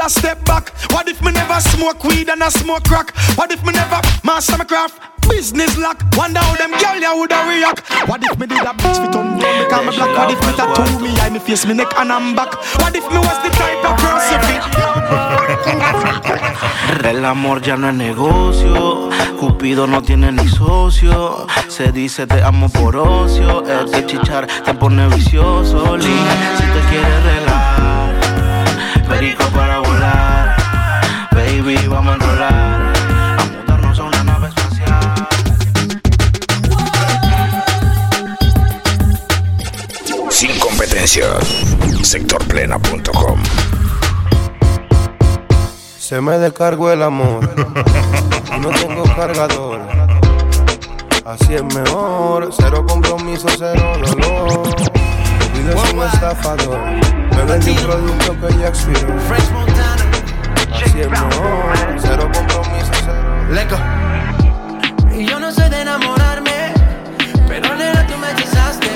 A 0.08 0.10
step 0.10 0.44
back? 0.46 0.72
What 0.92 1.08
if 1.10 1.22
me 1.22 1.32
never 1.32 1.60
smoke 1.60 2.04
weed 2.04 2.30
and 2.30 2.42
I 2.42 2.50
smoke 2.50 2.86
crack? 2.86 3.16
What 3.36 3.52
if 3.52 3.64
me 3.66 3.74
never 3.74 4.00
master 4.24 4.58
my 4.58 4.64
craft? 4.64 5.02
Business 5.28 5.78
lock. 5.78 6.02
Wonder 6.16 6.40
how 6.40 6.56
them 6.56 6.72
girl 6.72 6.96
ya 6.96 7.12
woulda 7.14 7.44
react. 7.48 7.82
What 8.08 8.24
if 8.24 8.40
me 8.40 8.48
did 8.48 8.64
a 8.64 8.74
bitch 8.80 8.98
fit 9.04 9.16
on 9.16 9.36
me 9.36 9.44
because 9.60 9.86
me 9.86 9.92
black? 9.98 10.18
What 10.18 10.32
if 10.32 10.40
me 10.46 10.54
tattoo 10.56 11.00
me 11.04 11.10
eye, 11.20 11.30
me 11.30 11.40
face, 11.40 11.66
me 11.66 11.74
neck 11.74 11.92
and 12.00 12.12
I'm 12.12 12.36
back? 12.36 12.56
What 12.80 12.96
if 12.96 13.06
me 13.12 13.20
was 13.20 13.38
the 13.44 13.50
type 13.60 13.84
of 13.84 13.98
person? 14.00 14.40
El 17.04 17.26
amor 17.26 17.62
ya 17.62 17.76
no 17.78 17.90
es 17.90 17.96
negocio, 17.96 19.10
Cupido 19.40 19.88
no 19.88 20.02
tiene 20.02 20.32
ni 20.32 20.48
socio. 20.48 21.48
Se 21.68 21.92
dice 21.92 22.28
te 22.28 22.42
amo 22.44 22.70
por 22.70 22.96
ocio, 22.96 23.64
el 23.66 23.92
de 23.92 24.06
chichar 24.06 24.48
te 24.48 24.74
pone 24.74 25.08
vicioso. 25.08 25.98
Link, 25.98 26.28
si 26.58 26.64
te 26.64 26.82
quieres 26.90 27.24
regalar, 27.24 27.47
perico 29.18 29.44
para 29.50 29.80
volar. 29.80 30.56
Baby, 31.32 31.88
vamos 31.88 32.12
a 32.12 32.16
enrolar, 32.16 32.94
a 33.40 33.46
mudarnos 33.46 34.00
a 34.00 34.04
una 34.04 34.24
nave 34.24 34.50
espacial. 34.50 35.28
Sin 40.30 40.60
competencia. 40.60 41.26
Sectorplena.com. 42.04 43.42
Se 46.00 46.22
me 46.22 46.38
descargó 46.38 46.92
el 46.92 47.02
amor 47.02 47.50
y 48.56 48.60
no 48.62 48.70
tengo 48.70 49.04
cargador. 49.16 49.82
Así 51.26 51.56
es 51.56 51.64
mejor, 51.64 52.50
cero 52.58 52.86
compromiso, 52.88 53.48
cero 53.58 53.98
dolor. 54.00 54.70
Olvido 55.52 55.84
es 55.84 55.94
un 55.94 56.04
estafador, 56.04 56.80
me 57.38 57.44
vendí 57.46 57.72
un 57.72 57.78
producto 57.78 58.48
que 58.48 58.58
ya 58.60 58.68
expiró. 58.68 59.14
Así 60.74 61.02
es 61.02 61.10
mejor, 61.10 61.76
cero 62.00 62.30
compromiso, 62.34 62.92
cero. 63.06 63.46
Leco. 63.52 63.78
Y 65.16 65.26
yo 65.26 65.40
no 65.40 65.52
sé 65.52 65.70
de 65.70 65.82
enamorarme, 65.82 66.74
pero 67.48 67.76
nena 67.76 68.06
tú 68.08 68.18
me 68.18 68.32
hechizaste. 68.32 68.88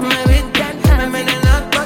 Me 0.00 0.32
viste, 0.32 0.64
me 0.96 1.04
envenenaste. 1.04 1.78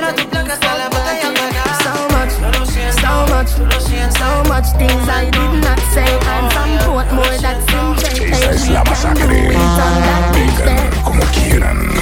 La 0.00 0.14
tu 0.14 0.28
placa 0.28 0.52
hasta 0.52 0.78
la 0.78 0.88
botella 0.88 1.28
apagada. 1.30 1.74
So 1.82 1.92
much, 2.14 2.32
Yo 2.40 2.58
lo 2.58 2.66
siento, 2.66 3.00
so 3.00 3.14
much, 3.34 3.58
lo 3.74 3.80
sientes. 3.80 4.18
so 4.18 4.44
much 4.52 4.68
things 4.78 5.08
I 5.08 5.30
did 5.30 5.52
not 5.64 5.80
say. 5.94 6.18
And 6.34 6.52
some 6.52 6.78
put 6.84 7.12
more 7.12 7.38
that's 7.40 7.66
in 7.72 7.96
change. 7.96 8.32
Esta 8.32 8.50
es 8.50 8.68
la 8.68 8.84
masacre. 8.84 9.26
Vengan 9.26 11.02
como 11.02 11.22
quieran. 11.32 11.93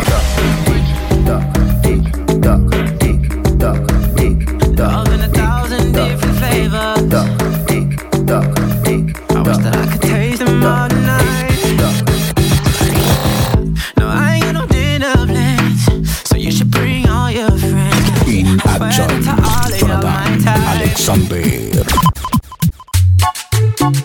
Alexander. 21.02 21.84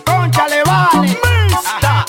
Conchale, 0.04 0.62
vale. 0.64 1.16
Mista. 1.46 2.04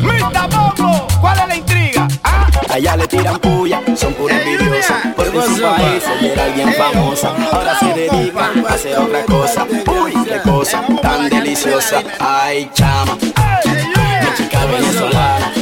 Mista 0.00 0.46
Bobo. 0.46 1.06
¿Cuál 1.20 1.38
es 1.40 1.48
la 1.48 1.56
intriga? 1.56 2.08
¿Ah? 2.24 2.48
Allá 2.70 2.96
le 2.96 3.06
tiran 3.06 3.38
puya, 3.38 3.82
son 3.94 4.14
pura 4.14 4.34
envidiosas. 4.40 4.96
Porque 5.14 5.36
en 5.36 5.56
su 5.56 5.60
país 5.60 6.04
ella 6.18 6.32
era 6.32 6.44
alguien 6.44 6.72
famosa. 6.72 7.34
Ahora 7.52 7.78
se 7.78 7.92
dedican 7.92 8.64
a 8.66 8.72
hacer 8.72 8.98
otra 8.98 9.22
cosa. 9.24 9.66
Uy, 9.86 10.14
qué 10.24 10.40
cosa 10.40 10.82
tan 11.02 11.28
deliciosa. 11.28 12.02
Ay, 12.18 12.70
chama. 12.72 13.18
Mi 13.20 14.34
chica 14.38 14.64
venezolana. 14.64 15.52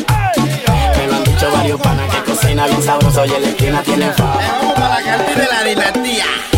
Me 0.97 1.07
lo 1.09 1.17
han 1.17 1.25
dicho 1.25 1.51
varios 1.51 1.81
panas 1.81 2.15
que 2.15 2.31
cocina 2.55 2.67
bien 2.67 2.83
sabroso 2.83 3.25
y 3.27 3.33
en 3.33 3.43
la 3.43 3.49
esquina 3.49 3.83
tiene 3.83 4.13
fama. 4.13 4.41
La. 5.37 6.54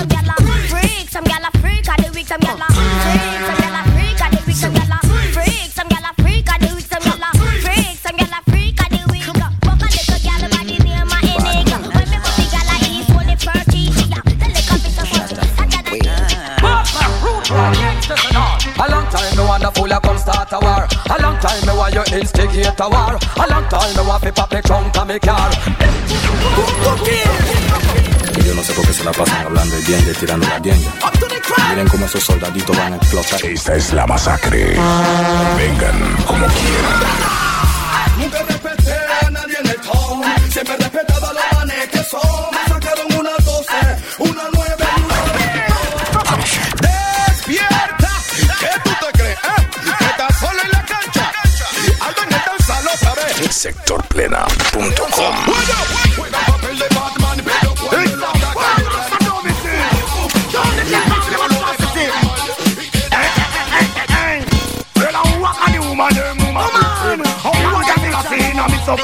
Some 0.00 0.08
gyal 0.08 0.32
a 0.32 0.34
freak, 0.66 1.10
some 1.10 1.24
gyal 1.24 1.44
a 1.44 1.50
freak 1.58 1.86
of 1.86 1.96
the 2.00 2.08
week, 2.14 2.26
some 2.26 2.40
gyal 2.40 2.56
a 2.56 2.64
freak, 2.72 3.04
some 3.44 3.60
gyal 3.60 3.76
a 3.76 3.84
freak 3.92 4.16
of 4.24 4.32
the 4.32 4.40
week, 4.48 4.56
some 4.56 4.72
gyal 4.72 4.88
a 4.88 5.00
freak, 5.36 5.68
some 5.76 5.88
gyal 5.92 6.08
a 6.08 6.12
freak 6.22 6.48
of 6.48 6.56
the 6.56 6.68
week, 6.72 6.88
some 6.88 7.04
gyal 7.04 7.20
a 7.20 7.36
freak, 7.60 8.00
some 8.00 8.16
gyal 8.16 8.32
a 8.32 8.40
freak 8.48 8.80
of 8.80 8.88
the 8.88 9.04
week. 9.12 9.28
Fuck 9.28 9.76
a 9.76 9.92
little 9.92 10.16
gyal 10.24 10.40
by 10.48 10.64
the 10.64 10.80
name 10.80 11.04
of 11.04 11.20
Enigma. 11.20 11.76
When 11.92 12.08
me 12.08 12.16
put 12.16 12.32
the 12.32 12.48
gyal 12.48 12.72
a 12.72 12.76
east, 12.88 13.12
when 13.12 13.28
the 13.28 13.36
party, 13.44 13.92
yeah, 14.08 14.24
the 14.24 14.48
liquor 14.48 14.80
fit 14.80 14.96
the 14.96 15.04
front. 15.04 15.36
A 18.80 18.88
long 18.88 19.04
time 19.12 19.36
me 19.36 19.44
want 19.44 19.60
the 19.60 19.68
fool 19.76 19.92
come 20.00 20.16
start 20.16 20.48
a 20.52 20.58
war. 20.64 20.88
A 21.12 21.20
long 21.20 21.36
time 21.44 21.60
me 21.68 21.76
want 21.76 21.92
you 21.92 22.04
instigate 22.16 22.80
a 22.80 22.88
war. 22.88 23.20
A 23.20 23.44
long 23.52 23.68
time 23.68 23.92
me 23.92 24.00
want 24.08 24.24
fi 24.24 24.30
pop 24.32 24.48
the 24.48 24.64
trunk 24.64 24.96
of 24.96 25.04
me 25.06 25.20
car. 25.20 25.52
Y 27.00 27.20
yo 27.20 27.49
no 28.60 28.66
sé 28.66 28.72
por 28.74 28.86
qué 28.86 28.92
se 28.92 29.04
la 29.04 29.12
pasan 29.12 29.46
hablando 29.46 29.78
y 29.78 29.82
bien, 29.84 30.12
tirando 30.20 30.46
la 30.46 30.60
dienga. 30.60 30.90
Miren 31.70 31.88
cómo 31.88 32.04
esos 32.04 32.22
soldaditos 32.22 32.76
van 32.76 32.92
a 32.92 32.96
explotar. 32.96 33.42
Esta 33.46 33.74
es 33.74 33.90
la 33.94 34.06
masacre. 34.06 34.76
Vengan 35.56 36.16
como 36.26 36.46
quieran. 36.46 37.00
Nunca 38.18 38.42
respeté 38.42 38.94
a 39.26 39.30
nadie 39.30 39.56
en 39.60 39.66
el 39.66 39.76
town. 39.76 40.22
Siempre 40.50 40.74
he 40.74 40.76
respetado 40.76 41.26
a 41.30 41.32
los 41.32 41.42
manes 41.54 41.88
que 41.88 42.04
son. 42.04 42.20
Me 42.52 42.68
sacaron 42.68 43.06
una 43.18 43.30
12, 43.30 43.72
una 44.18 44.42
9 44.52 44.84
y 44.98 45.00
una 45.04 45.14
¡Despierta! 47.30 48.10
¿Qué 48.60 48.68
tú 48.84 48.90
te 49.00 49.18
crees? 49.18 49.38
eh? 49.38 49.68
¿Que 49.98 50.04
estás 50.04 50.38
solo 50.38 50.60
en 50.62 50.70
la 50.70 50.84
cancha? 50.84 51.32
Algo 52.06 52.22
en 52.24 52.32
el 52.34 52.40
danza 52.44 52.82
lo 52.82 52.90
sabes. 52.98 53.56
Sectorplena.com. 53.56 55.49
This 68.90 68.98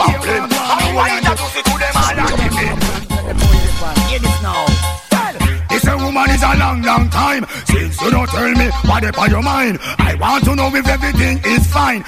a 5.87 5.95
woman 5.97 6.27
is 6.31 6.43
a 6.43 6.57
long, 6.59 6.83
long 6.83 7.09
time 7.09 7.47
since 7.67 8.03
you 8.03 8.11
don't 8.11 8.29
tell 8.29 8.51
me 8.51 8.69
what 8.85 9.05
is 9.05 9.17
on 9.17 9.31
your 9.31 9.43
mind. 9.43 9.79
I 9.99 10.17
want 10.21 10.45
to 10.47 10.57
know 10.57 10.75
if 10.75 10.89
everything 10.89 11.41
is 11.45 11.65
fine. 11.69 12.03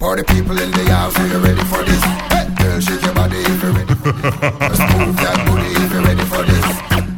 Party 0.00 0.24
people 0.24 0.58
in 0.58 0.72
the 0.72 0.90
house, 0.90 1.16
are 1.20 1.28
you 1.28 1.38
ready 1.38 1.62
for 1.64 1.84
this? 1.84 2.02
Hey, 2.02 2.48
girl, 2.58 2.80
shake 2.80 3.02
your 3.02 3.14
body 3.14 3.38
if 3.38 3.62
you're 3.62 3.72
ready 3.72 3.94
for 3.94 4.10
this. 4.10 4.32
Just 4.32 4.80
move 4.98 5.16
that 5.22 5.46
booty 5.46 5.70
if 5.70 5.92
you're 5.92 6.02
ready 6.02 6.24
for 6.24 6.42
this. 6.42 6.66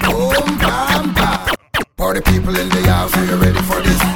Boom, 0.04 0.58
bam, 0.58 1.14
bam. 1.14 1.54
Party 1.96 2.20
people 2.20 2.54
in 2.54 2.68
the 2.68 2.82
house, 2.86 3.16
are 3.16 3.24
you 3.24 3.36
ready 3.36 3.62
for 3.62 3.80
this? 3.80 4.15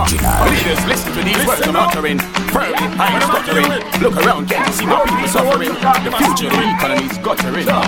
Original. 0.00 0.48
Leaders, 0.48 0.80
listen 0.86 1.12
to 1.12 1.22
these 1.22 1.44
words 1.46 1.60
I'm 1.66 1.76
uttering. 1.76 2.18
Firmly, 2.52 2.72
I'm 2.96 3.20
stuttering. 3.20 3.68
Look 4.00 4.16
around, 4.24 4.48
can 4.48 4.64
you 4.66 4.72
see 4.72 4.86
my 4.86 5.04
people 5.04 5.28
suffering? 5.28 5.74
The 5.76 6.10
future 6.16 6.46
of 6.48 6.54
the 6.56 6.70
economy's 6.72 7.18
guttering. 7.18 7.66
Well, 7.66 7.84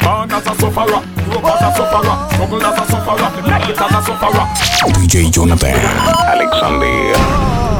born 0.00 0.30
as 0.32 0.46
a 0.46 0.54
sufferer, 0.56 1.02
Move 1.28 1.44
as 1.44 1.62
a 1.62 1.70
sufferer, 1.76 2.16
struggle 2.32 2.64
as 2.64 2.78
a 2.78 2.84
sufferer, 2.90 3.30
make 3.48 3.68
it 3.68 3.80
as 3.80 3.94
a 3.94 4.02
sufferer. 4.02 4.46
DJ 4.96 5.30
Jonathan 5.30 5.76
Alexander. 5.76 7.79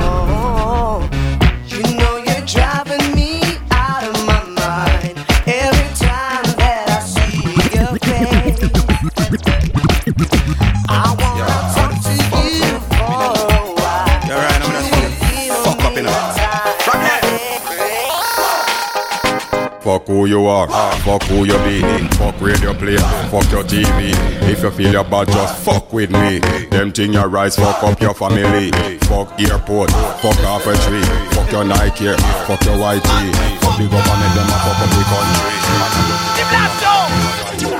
Who 20.20 20.26
you 20.26 20.46
are, 20.46 20.68
fuck 21.00 21.22
who 21.24 21.44
you 21.44 21.56
be, 21.64 21.80
fuck 22.16 22.38
radio 22.40 22.74
play, 22.74 22.96
fuck 23.32 23.50
your 23.50 23.64
TV. 23.64 24.12
If 24.50 24.62
you 24.62 24.70
feel 24.70 24.92
your 24.92 25.04
bad, 25.04 25.28
just 25.28 25.64
fuck 25.64 25.92
with 25.92 26.10
me. 26.10 26.40
Them 26.68 26.92
thing 26.92 27.14
your 27.14 27.28
rise, 27.28 27.56
fuck 27.56 27.82
up 27.82 27.98
your 28.00 28.12
family. 28.12 28.70
Fuck 29.08 29.40
airport, 29.40 29.90
fuck 30.20 30.38
off 30.44 30.66
a 30.66 30.76
tree, 30.84 31.00
fuck 31.32 31.50
your 31.50 31.64
Nike, 31.64 32.12
fuck 32.46 32.62
your 32.64 32.76
white. 32.78 33.00
Fuck 33.00 33.78
the 33.78 33.88
government, 33.88 34.34
them 34.36 34.44
a 34.44 34.56
fuck 34.60 34.80
up 34.84 34.90
the 34.92 35.02
country. 35.08 35.60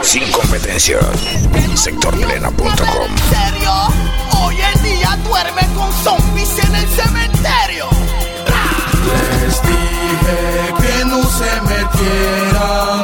Sin 0.02 0.32
competencia. 0.32 0.98
Sectorplena.com. 1.74 3.18
serio? 3.28 3.72
Hoy 4.40 4.56
en 4.60 4.82
día 4.82 5.18
duerme 5.28 5.62
con 5.76 5.92
zombies 5.92 6.58
en 6.58 6.74
el 6.74 6.88
cementerio. 6.88 7.86
Les 9.42 9.62
dije 9.62 9.80
que 10.20 10.58
no 10.58 10.59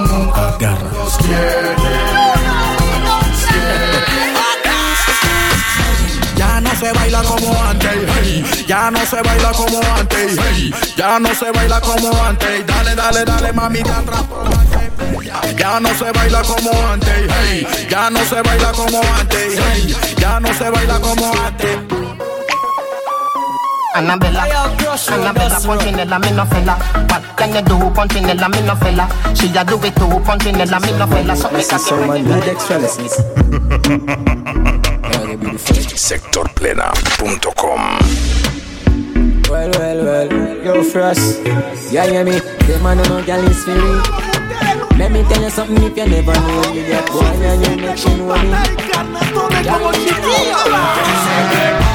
nunca 0.07 0.79
los 0.95 1.19
Ya 6.37 6.61
no 6.61 6.75
se 6.75 6.93
baila 6.93 7.23
como 7.23 7.63
antes, 7.63 7.91
hey. 8.17 8.65
ya 8.67 8.91
no 8.91 9.07
se 9.07 9.23
baila 9.23 9.53
como 9.53 9.81
antes, 9.99 10.39
hey. 10.39 10.75
ya 10.97 11.19
no 11.19 11.35
se 11.35 11.51
baila 11.51 11.81
como 11.81 12.23
antes. 12.23 12.67
Dale, 12.67 12.95
dale, 12.95 13.25
dale, 13.25 13.53
mami, 13.53 13.81
atrás. 13.81 14.25
Ya 15.57 15.81
no 15.81 15.95
se 15.95 16.13
baila 16.13 16.43
como 16.43 16.71
antes, 16.93 17.31
hey. 17.41 17.67
ya 17.89 18.11
no 18.11 18.25
se 18.25 18.43
baila 18.43 18.73
como 18.73 19.01
antes, 19.19 19.59
hey. 19.59 19.97
ya 20.19 20.41
no 20.41 20.53
se 20.53 20.71
baila 20.71 21.01
como 21.01 21.33
antes. 21.47 21.79
Annabella, 24.97 25.57
Annabella, 25.57 25.61
Punchinella, 25.61 26.19
me 26.19 26.31
no 26.33 26.47
fella. 26.47 26.75
What 27.11 27.37
can 27.37 27.55
you 27.55 27.63
do, 27.63 27.91
Punchinella, 27.91 28.49
me 28.49 28.61
no 28.63 28.77
fella? 28.77 29.09
She 29.35 29.47
a 29.57 29.65
do 29.65 29.77
it 29.85 29.95
too, 29.95 30.21
Punchinella, 30.25 30.81
me 30.81 30.93
no 30.97 31.07
fella. 31.07 31.37
So 31.37 31.51
make 31.51 31.73
a 31.73 31.79
Sectorplena.com. 36.07 37.81
Well, 39.51 39.71
well, 39.79 40.05
well, 40.05 40.29
yo, 40.65 40.83
Frost. 40.83 41.45
Yeah, 41.93 42.07
hear 42.07 42.25
me? 42.25 42.41
The 42.67 42.79
man 42.83 42.99
no 42.99 43.23
girl 43.25 43.45
is 43.49 43.65
free. 43.65 44.03
Let 44.99 45.13
me 45.13 45.23
tell 45.25 45.43
you 45.43 45.51
something 45.51 45.83
if 45.83 45.97
you 45.97 46.07
never 46.07 46.33
know 46.33 46.73
me. 46.73 46.83
That 46.89 47.07
boy 47.13 47.25
and 47.25 47.63
you 47.67 47.77
make 47.85 47.99
she 47.99 48.09
know 48.17 48.35
me. 51.83 51.86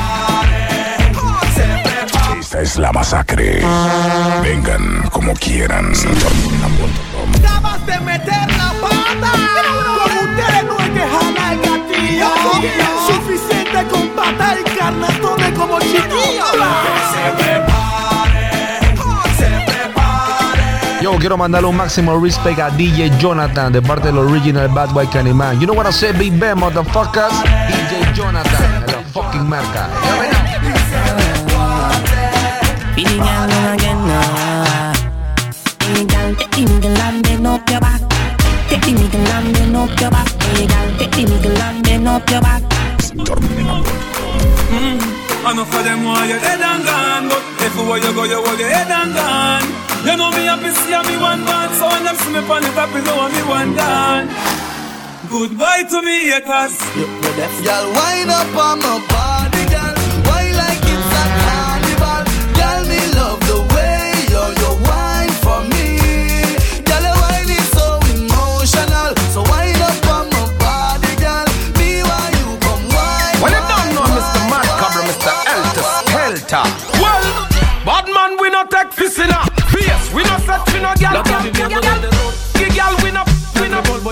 Esta 2.51 2.63
es 2.63 2.77
la 2.77 2.91
masacre. 2.91 3.61
Vengan 4.43 5.07
como 5.09 5.33
quieran. 5.35 5.93
Acabas 7.39 7.85
de 7.85 7.97
meter 8.01 8.51
la 8.57 8.73
pata. 8.81 9.31
Con 9.95 10.17
ustedes 10.27 10.63
no 10.65 10.77
hay 10.77 10.89
que 10.89 10.99
jalar 10.99 11.53
el 11.53 11.61
gatillo. 11.61 12.27
Suficiente 13.07 13.87
con 13.89 14.09
pata 14.09 14.57
y 14.59 14.77
carnatones 14.77 15.57
como 15.57 15.79
chiquillos. 15.79 16.51
Yo, 21.01 21.15
quiero 21.19 21.37
mandarle 21.37 21.69
un 21.69 21.77
máximo 21.77 22.19
respect 22.19 22.59
a 22.59 22.69
DJ 22.69 23.17
Jonathan 23.17 23.71
de 23.71 23.81
parte 23.81 24.07
del 24.07 24.17
original 24.17 24.67
Bad 24.67 24.89
Boy 24.89 25.07
Candyman. 25.07 25.57
You 25.61 25.67
know 25.67 25.73
what 25.73 25.87
I 25.87 25.93
say, 25.93 26.11
Big 26.11 26.37
Ben, 26.37 26.57
motherfuckers? 26.57 27.31
DJ 27.69 28.13
Jonathan, 28.13 28.85
de 28.85 28.91
la 28.91 29.03
fucking 29.13 29.47
marca. 29.47 30.40
See 52.87 52.93
me 52.93 52.97
on 52.97 52.97
the 52.97 52.97
top, 52.97 52.97
you 52.97 53.01
know 53.03 53.29
me 53.29 53.41
one 53.49 53.75
gone 53.75 54.27
Goodbye 55.29 55.83
to 55.89 56.01
me 56.01 56.29
haters 56.29 56.77
Girl, 57.63 57.93
wind 57.93 58.31
up 58.31 58.55
on 58.55 58.79
my 58.79 59.05
body, 59.07 59.30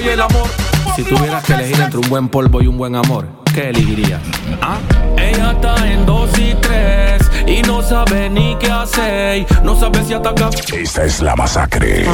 y 0.09 0.13
el 0.13 0.21
amor. 0.21 0.47
Si 0.95 1.03
tuvieras 1.03 1.43
que 1.43 1.53
elegir 1.53 1.79
entre 1.79 1.99
un 1.99 2.09
buen 2.09 2.29
polvo 2.29 2.61
y 2.61 2.67
un 2.67 2.77
buen 2.77 2.95
amor, 2.95 3.25
¿qué 3.53 3.69
elegirías? 3.69 4.21
¿Ah? 4.61 4.77
Ella 5.17 5.51
está 5.51 5.87
en 5.87 6.05
dos 6.05 6.29
y 6.37 6.53
tres 6.55 7.21
y 7.45 7.61
no 7.61 7.81
sabe 7.81 8.29
ni 8.29 8.55
qué 8.57 8.71
hacer. 8.71 9.45
No 9.63 9.79
sabe 9.79 10.03
si 10.03 10.13
atacar. 10.13 10.49
Esta 10.73 11.05
es 11.05 11.21
la 11.21 11.35
masacre. 11.35 12.05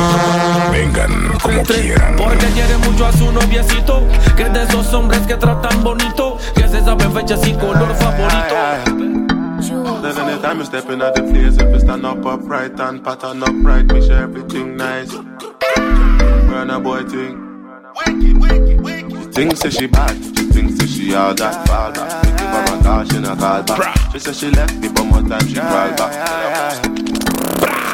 Vengan 0.71 1.31
como 1.41 1.63
quieran. 1.63 2.15
Porque 2.17 2.45
quiere 2.47 2.77
mucho 2.79 3.05
a 3.05 3.13
su 3.13 3.31
noviecito, 3.31 4.03
que 4.35 4.43
es 4.43 4.53
de 4.53 4.63
esos 4.63 4.93
hombres 4.93 5.21
que 5.21 5.35
tratan 5.35 5.83
bonito, 5.83 6.37
que 6.53 6.67
se 6.67 6.83
saben 6.83 7.11
fechas 7.11 7.47
y 7.47 7.53
color 7.53 7.95
favorito. 7.95 8.55
Then 10.01 10.17
anytime 10.19 10.59
you 10.59 10.65
step 10.65 10.89
in 10.91 11.01
at 11.01 11.15
the 11.15 11.23
place, 11.23 11.57
if 11.57 11.73
you 11.73 11.79
stand 11.79 12.05
up 12.05 12.23
upright 12.23 12.79
and 12.79 13.03
pattern 13.03 13.41
upright, 13.41 13.91
make 13.91 14.03
sure 14.03 14.21
everything 14.21 14.77
nice. 14.77 15.11
Burn 16.47 16.69
a 16.69 16.79
boy 16.79 17.03
thing. 17.03 17.54
She 17.95 18.11
thinks 19.31 19.61
that 19.61 19.71
she 19.71 19.87
bad, 19.87 20.11
she 20.15 20.43
thinks 20.51 20.77
that 20.79 20.89
she 20.89 21.15
all 21.15 21.33
that 21.33 21.65
fall 21.65 21.91
back. 21.93 22.23
We 22.23 22.31
give 22.31 22.39
her 22.39 22.63
a 22.67 22.83
call, 22.83 23.05
she 23.05 23.19
not 23.19 23.39
call 23.39 23.63
back. 23.63 24.11
She 24.11 24.19
said 24.19 24.35
she 24.35 24.49
left 24.51 24.75
me, 24.75 24.89
but 24.89 25.05
more 25.05 25.21
time 25.21 25.47
she 25.47 25.55
crawl 25.55 25.95
back. 25.95 26.11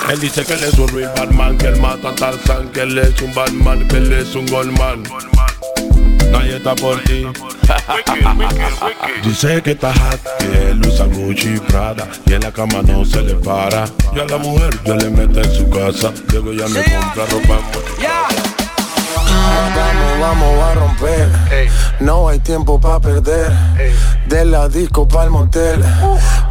Él 0.10 0.20
dice 0.20 0.44
que 0.44 0.54
él 0.54 0.64
es 0.64 0.78
un 0.80 0.88
real 0.90 1.14
bad 1.16 1.32
man, 1.34 1.58
que 1.58 1.68
él 1.68 1.80
mata 1.80 2.10
a 2.10 2.16
Tarzan, 2.16 2.70
que 2.70 2.82
él 2.82 2.98
es 2.98 3.22
un 3.22 3.34
bad 3.36 3.52
man, 3.52 3.88
que 3.88 3.98
él 3.98 4.12
es 4.12 4.34
un 4.34 4.48
gunman. 4.48 5.04
Nadie 6.32 6.58
está 6.58 6.76
por 6.76 7.00
ti. 7.04 7.28
Dice 9.24 9.62
que 9.62 9.72
está 9.72 9.94
hot, 9.94 10.20
que 10.40 10.72
él 10.72 10.82
usa 10.82 11.06
Gucci 11.06 11.56
y 11.56 11.60
Prada 11.60 12.08
y 12.26 12.34
en 12.34 12.42
la 12.42 12.52
cama 12.52 12.82
no 12.82 13.06
se 13.06 13.22
le 13.22 13.36
para. 13.36 13.86
Yo 14.16 14.24
a 14.24 14.26
la 14.26 14.38
mujer 14.38 14.80
yo 14.84 14.96
le 14.96 15.10
meto 15.12 15.42
en 15.42 15.52
su 15.54 15.70
casa, 15.70 16.12
luego 16.32 16.54
ya 16.54 16.68
me 16.70 16.84
compra 16.84 17.26
ropa. 17.28 18.61
Vamos, 20.20 20.20
vamos 20.20 20.64
a 20.64 20.74
romper. 20.76 21.30
No 22.00 22.28
hay 22.30 22.40
tiempo 22.40 22.80
para 22.80 23.00
perder. 23.00 23.52
De 24.28 24.46
la 24.46 24.68
disco 24.68 25.08
pa'l 25.08 25.30
motel. 25.30 25.84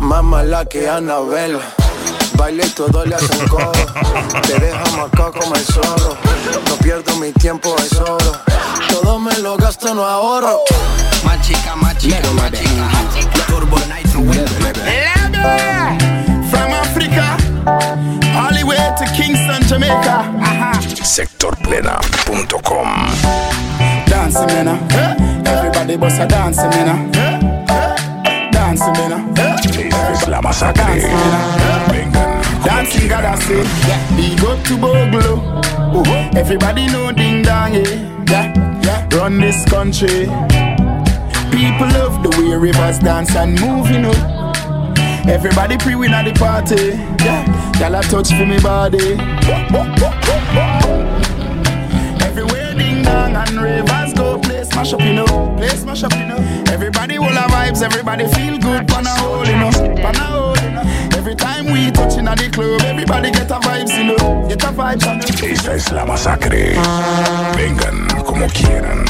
Más 0.01 0.23
mala 0.23 0.65
que 0.65 0.89
Anabel. 0.89 1.59
Baile 2.35 2.67
y 2.67 2.71
todo 2.71 3.05
le 3.05 3.15
hacen 3.15 3.49
coro. 3.49 3.73
Te 4.47 4.59
deja 4.59 4.85
marcado 4.97 5.33
como 5.33 5.55
el 5.55 5.65
zorro. 5.65 6.17
No 6.69 6.77
pierdo 6.77 7.17
mi 7.17 7.33
tiempo, 7.33 7.75
es 7.79 7.93
oro. 8.01 8.33
Todo 8.89 9.19
me 9.19 9.37
lo 9.39 9.57
gasto, 9.57 9.95
no 9.95 10.05
ahorro. 10.05 10.61
Más 11.25 11.41
chica, 11.47 11.77
más 11.77 11.97
chica, 11.99 12.19
más 12.35 12.51
chica. 12.51 13.40
Sectorplena.com. 21.11 22.89
Dancing, 24.07 24.65
now. 24.65 24.79
Everybody 25.45 25.97
bust 25.97 26.21
a 26.21 26.27
dancing, 26.29 26.71
me 26.71 26.85
now. 26.85 27.11
Dancing, 28.53 28.93
now. 29.09 29.35
Esta 29.37 30.13
es 30.13 30.29
la 30.29 30.41
masacre. 30.41 31.11
Dancing, 32.65 33.09
gotta 33.09 33.37
say. 33.43 33.65
He 34.15 34.37
go 34.37 34.55
to 34.63 34.77
Boglo. 34.79 35.43
Uh-huh. 35.99 36.39
Everybody 36.39 36.87
know 36.87 37.11
ding 37.11 37.43
dong, 37.43 37.75
yeah. 37.75 38.55
yeah. 38.85 39.09
Run 39.13 39.41
this 39.41 39.65
country. 39.65 40.27
People 41.51 41.89
love 41.89 42.23
the 42.23 42.31
way 42.39 42.55
rivers 42.55 43.01
dance 43.01 43.35
and 43.35 43.61
move, 43.61 43.91
you 43.91 43.99
know. 43.99 44.53
Everybody 45.29 45.77
pre 45.77 45.97
win 45.97 46.15
at 46.15 46.25
the 46.25 46.33
party. 46.39 46.97
Yeah, 47.25 47.45
y'all 47.81 48.01
touch 48.01 48.29
for 48.29 48.47
me 48.47 48.61
body. 48.61 49.17
Everywhere 53.11 53.45
and 53.47 53.61
rivers 53.61 54.13
go, 54.15 54.39
play 54.39 54.65
smash 54.65 54.93
up, 54.93 55.01
you 55.01 55.13
know. 55.13 55.55
Play 55.57 55.69
smash 55.69 56.03
up, 56.05 56.13
you 56.13 56.27
know. 56.27 56.37
Everybody 56.69 57.19
will 57.19 57.27
have 57.29 57.51
vibes, 57.51 57.83
everybody 57.83 58.27
feel 58.29 58.59
good, 58.59 58.87
pan 58.87 59.07
a 59.07 59.11
hole, 59.11 59.47
you 59.47 59.57
know. 59.57 59.71
Pan 59.97 60.17
a 60.17 60.25
hole, 60.25 60.57
you 60.59 60.71
know. 60.71 60.83
Every 61.17 61.35
time 61.35 61.67
we 61.67 61.91
touching 61.91 62.29
at 62.29 62.39
the 62.39 62.49
club, 62.51 62.81
everybody 62.83 63.31
get 63.31 63.51
a 63.51 63.55
vibes, 63.55 63.97
you 63.97 64.05
know. 64.05 64.49
Get 64.49 64.63
a 64.63 64.69
vibes. 64.69 65.07
Esta 65.43 65.75
es 65.75 65.93
la 65.93 66.05
masacre. 66.05 66.75
Vengan 67.57 68.07
como 68.25 68.47
quieran. 68.49 69.05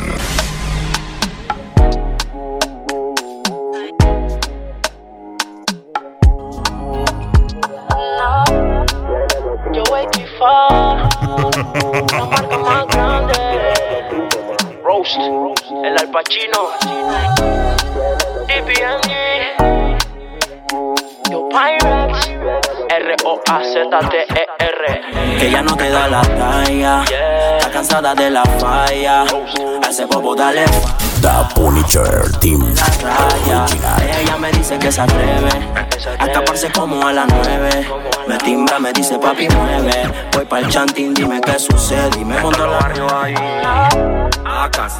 Pacino, 16.20 16.68
DPMG, 18.46 19.10
Yo 21.30 21.48
Pyrex, 21.48 22.12
R-O-A-Z-T-E-R. 22.90 24.82
Que 25.38 25.50
ya 25.50 25.62
no 25.62 25.74
te 25.74 25.88
da 25.88 26.08
la 26.08 26.20
talla. 26.20 27.04
Está 27.04 27.70
cansada 27.70 28.14
de 28.14 28.30
la 28.30 28.44
falla. 28.44 29.24
Ese 30.00 30.06
bobo 30.06 30.34
dale 30.34 30.64
The 31.20 31.54
Punisher 31.54 32.32
Team 32.38 32.74
raya. 33.02 33.66
Ella 34.18 34.38
me 34.38 34.50
dice 34.50 34.78
que 34.78 34.90
se 34.90 35.02
atreve 35.02 35.50
a 36.18 36.24
escaparse 36.24 36.72
como 36.72 37.06
a 37.06 37.12
las 37.12 37.26
nueve. 37.28 37.86
Me 38.26 38.38
timbra, 38.38 38.78
me 38.78 38.94
dice 38.94 39.18
papi 39.18 39.46
mueve. 39.50 40.10
Voy 40.32 40.46
pa'l 40.46 40.66
chantín, 40.70 41.12
dime 41.12 41.38
qué 41.42 41.58
sucede. 41.58 42.18
Y 42.18 42.24
me 42.24 42.40
monto 42.40 42.66
la 42.66 42.78
barrio 42.78 43.14
ahí. 43.14 43.34
Acas, 44.46 44.94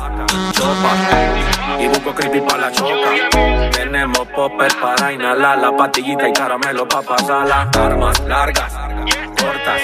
chopa 0.53 1.81
y 1.81 1.89
busco 1.89 2.15
creepy 2.15 2.43
pa' 2.43 2.59
la 2.59 2.71
choca. 2.71 3.71
Tenemos 3.73 4.29
popper 4.37 4.71
para 4.83 5.15
inhalar 5.15 5.57
la 5.61 5.75
pastillita 5.75 6.29
y 6.29 6.33
caramelo 6.35 6.87
pa' 6.87 7.01
pasarla. 7.01 7.71
Armas 7.75 8.21
largas, 8.21 8.75
cortas, 9.41 9.81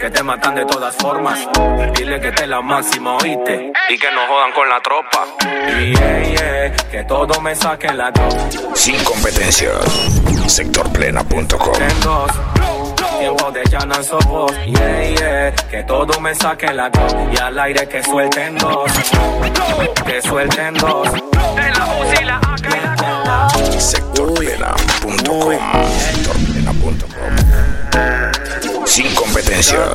que 0.00 0.10
te 0.10 0.22
matan 0.22 0.54
de 0.54 0.64
todas 0.64 0.96
formas. 0.96 1.38
Dile 1.94 2.18
que 2.20 2.32
te 2.32 2.46
la 2.46 2.62
máxima, 2.62 3.16
oíste, 3.16 3.70
y 3.90 3.98
que 3.98 4.10
no 4.12 4.26
jodan 4.26 4.50
con 4.52 4.66
la 4.68 4.80
tropa. 4.80 5.26
Y 5.78 5.94
yeah, 5.94 6.22
yeah, 6.22 6.72
que 6.90 7.04
todo 7.04 7.38
me 7.42 7.54
saquen 7.54 7.98
la 7.98 8.10
dos. 8.10 8.34
Sin 8.74 8.96
competencia. 9.04 9.68
Sectorplena.com. 10.46 11.74
Tiempo 13.18 13.50
de 13.52 13.62
llanan 13.68 14.02
sopos, 14.02 14.50
yeah, 14.64 15.10
yeah 15.10 15.52
Que 15.70 15.82
todo 15.82 16.18
me 16.20 16.34
saquen 16.34 16.74
la 16.74 16.88
dos 16.88 17.14
Y 17.30 17.36
al 17.38 17.58
aire 17.58 17.86
que 17.86 18.02
suelten 18.02 18.56
dos 18.56 18.90
Que 20.06 20.22
suelten 20.22 20.72
dos 20.74 21.12
De 21.12 21.70
la 21.70 21.86
UCI, 22.00 22.24
la 22.24 22.36
AK 22.36 22.66
y 22.66 22.80
la 22.80 22.96
Sectorplena.com. 23.78 25.58
Sectorplena.com. 25.98 28.69
Sin 28.90 29.06
competencia. 29.14 29.92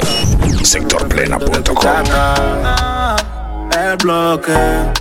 Sectorplena.com. 0.64 2.06
El 3.78 3.98
bloque, 3.98 4.54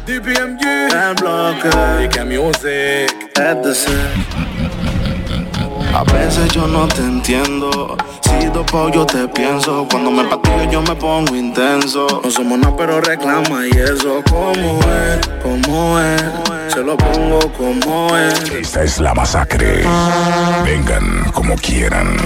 DPMG, 0.05 0.65
el 0.93 1.15
bloque, 1.15 2.25
music, 2.25 3.31
ETC. 3.37 3.89
A 5.95 6.03
veces 6.03 6.51
yo 6.53 6.67
no 6.67 6.89
te 6.89 7.03
entiendo. 7.03 7.97
Si 8.21 8.47
dopo 8.47 8.89
yo 8.89 9.07
te 9.07 9.29
pienso. 9.29 9.87
Cuando 9.89 10.11
me 10.11 10.25
patillo 10.25 10.69
yo 10.69 10.83
me 10.83 10.95
pongo 10.97 11.37
intenso. 11.37 12.21
No 12.25 12.31
somos 12.33 12.59
nada, 12.59 12.75
pero 12.77 13.01
reclama 13.01 13.65
y 13.65 13.71
eso. 13.79 14.21
¿Cómo 14.29 14.81
es? 14.81 15.29
¿Cómo 15.41 16.01
es? 16.01 16.25
Se 16.75 16.83
lo 16.83 16.97
pongo 16.97 17.39
como 17.53 18.17
es. 18.17 18.51
Esta 18.51 18.83
es 18.83 18.99
la 18.99 19.15
masacre. 19.15 19.85
Vengan 20.65 21.31
como 21.33 21.55
quieran. 21.55 22.17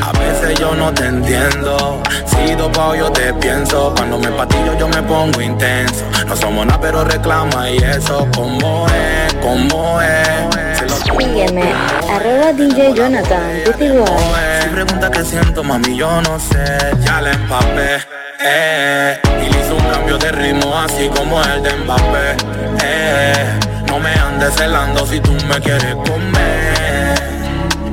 A 0.00 0.12
veces 0.12 0.56
yo 0.60 0.76
no 0.76 0.94
te 0.94 1.06
entiendo. 1.06 2.00
Si 2.24 2.54
dopo 2.54 2.94
yo 2.94 3.10
te 3.10 3.34
pienso. 3.34 3.92
Cuando 3.96 4.16
me 4.16 4.28
patillo 4.28 4.78
yo 4.78 4.86
me 4.86 5.02
pongo 5.02 5.40
intenso. 5.40 6.04
No 6.28 6.36
somos 6.36 6.64
nada, 6.66 6.80
pero 6.80 7.02
reclama 7.02 7.68
y 7.68 7.78
eso. 7.78 8.28
¿Cómo 8.32 8.86
es? 8.86 9.34
¿Cómo 9.42 10.00
es? 10.00 10.73
Sígueme, 11.04 11.72
arroba 12.10 12.52
DJ 12.52 12.94
Jonathan. 12.94 13.62
Si 13.64 14.68
pregunta 14.70 15.10
qué 15.10 15.24
siento, 15.24 15.62
mami, 15.62 15.96
yo 15.96 16.20
no 16.22 16.38
sé. 16.38 16.64
Ya 17.00 17.20
la 17.20 17.32
empapé, 17.32 17.98
eh. 18.40 19.18
Y 19.42 19.52
le 19.52 19.60
hice 19.60 19.72
un 19.72 19.90
cambio 19.92 20.18
de 20.18 20.32
ritmo 20.32 20.76
así 20.76 21.08
como 21.08 21.42
el 21.42 21.62
de 21.62 21.74
Mbappé, 21.76 22.36
eh. 22.82 23.58
No 23.88 23.98
me 24.00 24.12
andes 24.14 24.54
celando 24.54 25.06
si 25.06 25.20
tú 25.20 25.32
me 25.48 25.60
quieres 25.60 25.94
comer. 25.94 27.14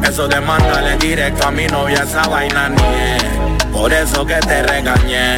Eso 0.04 0.28
de 0.28 0.41
mandarle 0.41 0.97
directo 0.97 1.47
a 1.47 1.52
mi 1.52 1.67
novia, 1.67 2.04
esa 2.04 2.28
vaina 2.28 2.69
ni 2.69 2.82
es. 3.15 3.65
Por 3.71 3.93
eso 3.93 4.26
que 4.26 4.36
te 4.36 4.63
regañé. 4.63 5.36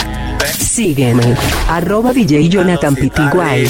Sígueme, 0.47 1.35
arroba 1.69 2.13
DJ 2.13 2.49
Jonathan 2.49 2.95
Pitiguay. 2.95 3.69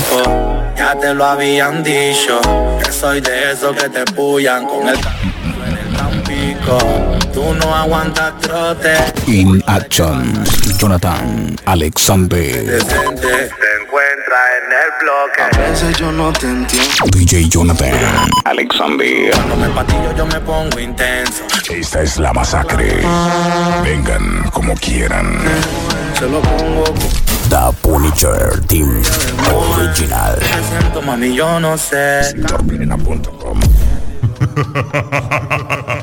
Ya 0.75 0.95
te 0.99 1.13
lo 1.13 1.25
habían 1.25 1.83
dicho, 1.83 2.39
que 2.83 2.91
soy 2.91 3.21
de 3.21 3.51
esos 3.51 3.75
que 3.75 3.89
te 3.89 4.03
pullan 4.13 4.65
con 4.65 4.87
el 4.87 4.95
en 4.95 5.77
el 5.77 5.93
tampico. 5.95 6.77
Tú 7.33 7.53
no 7.53 7.75
aguantas 7.75 8.37
trote, 8.39 8.95
In 9.27 9.63
Action. 9.67 10.43
Jonathan 10.77 11.55
Alexander. 11.65 12.65
decente. 12.65 13.27
Te 13.27 13.81
encuentra 13.81 14.39
en 14.57 14.71
el 14.73 14.89
bloque. 15.01 15.41
A 15.41 15.69
veces 15.69 15.97
yo 15.97 16.11
no 16.11 16.33
te 16.33 16.47
entiendo. 16.47 17.05
DJ 17.11 17.47
Jonathan 17.47 17.93
Alexander. 18.45 19.31
Cuando 19.33 19.55
me 19.55 19.69
patillo 19.69 20.15
yo 20.17 20.25
me 20.25 20.39
pongo 20.41 20.79
intenso. 20.79 21.43
Esta 21.69 22.01
es 22.01 22.17
la 22.17 22.33
masacre. 22.33 23.01
Vengan 23.83 24.49
como 24.51 24.73
quieran. 24.75 25.39
Se 26.23 26.29
lo 26.29 26.39
pongo 26.39 26.85
The 27.49 27.75
Punisher 27.81 28.61
Team 28.67 29.01
Original. 29.53 30.39
Me 30.39 30.79
siento, 30.79 31.01
mami, 31.01 31.35
yo 31.35 31.59
no 31.59 31.77
sé. 31.77 32.23
Sectorplena.com. 32.23 33.59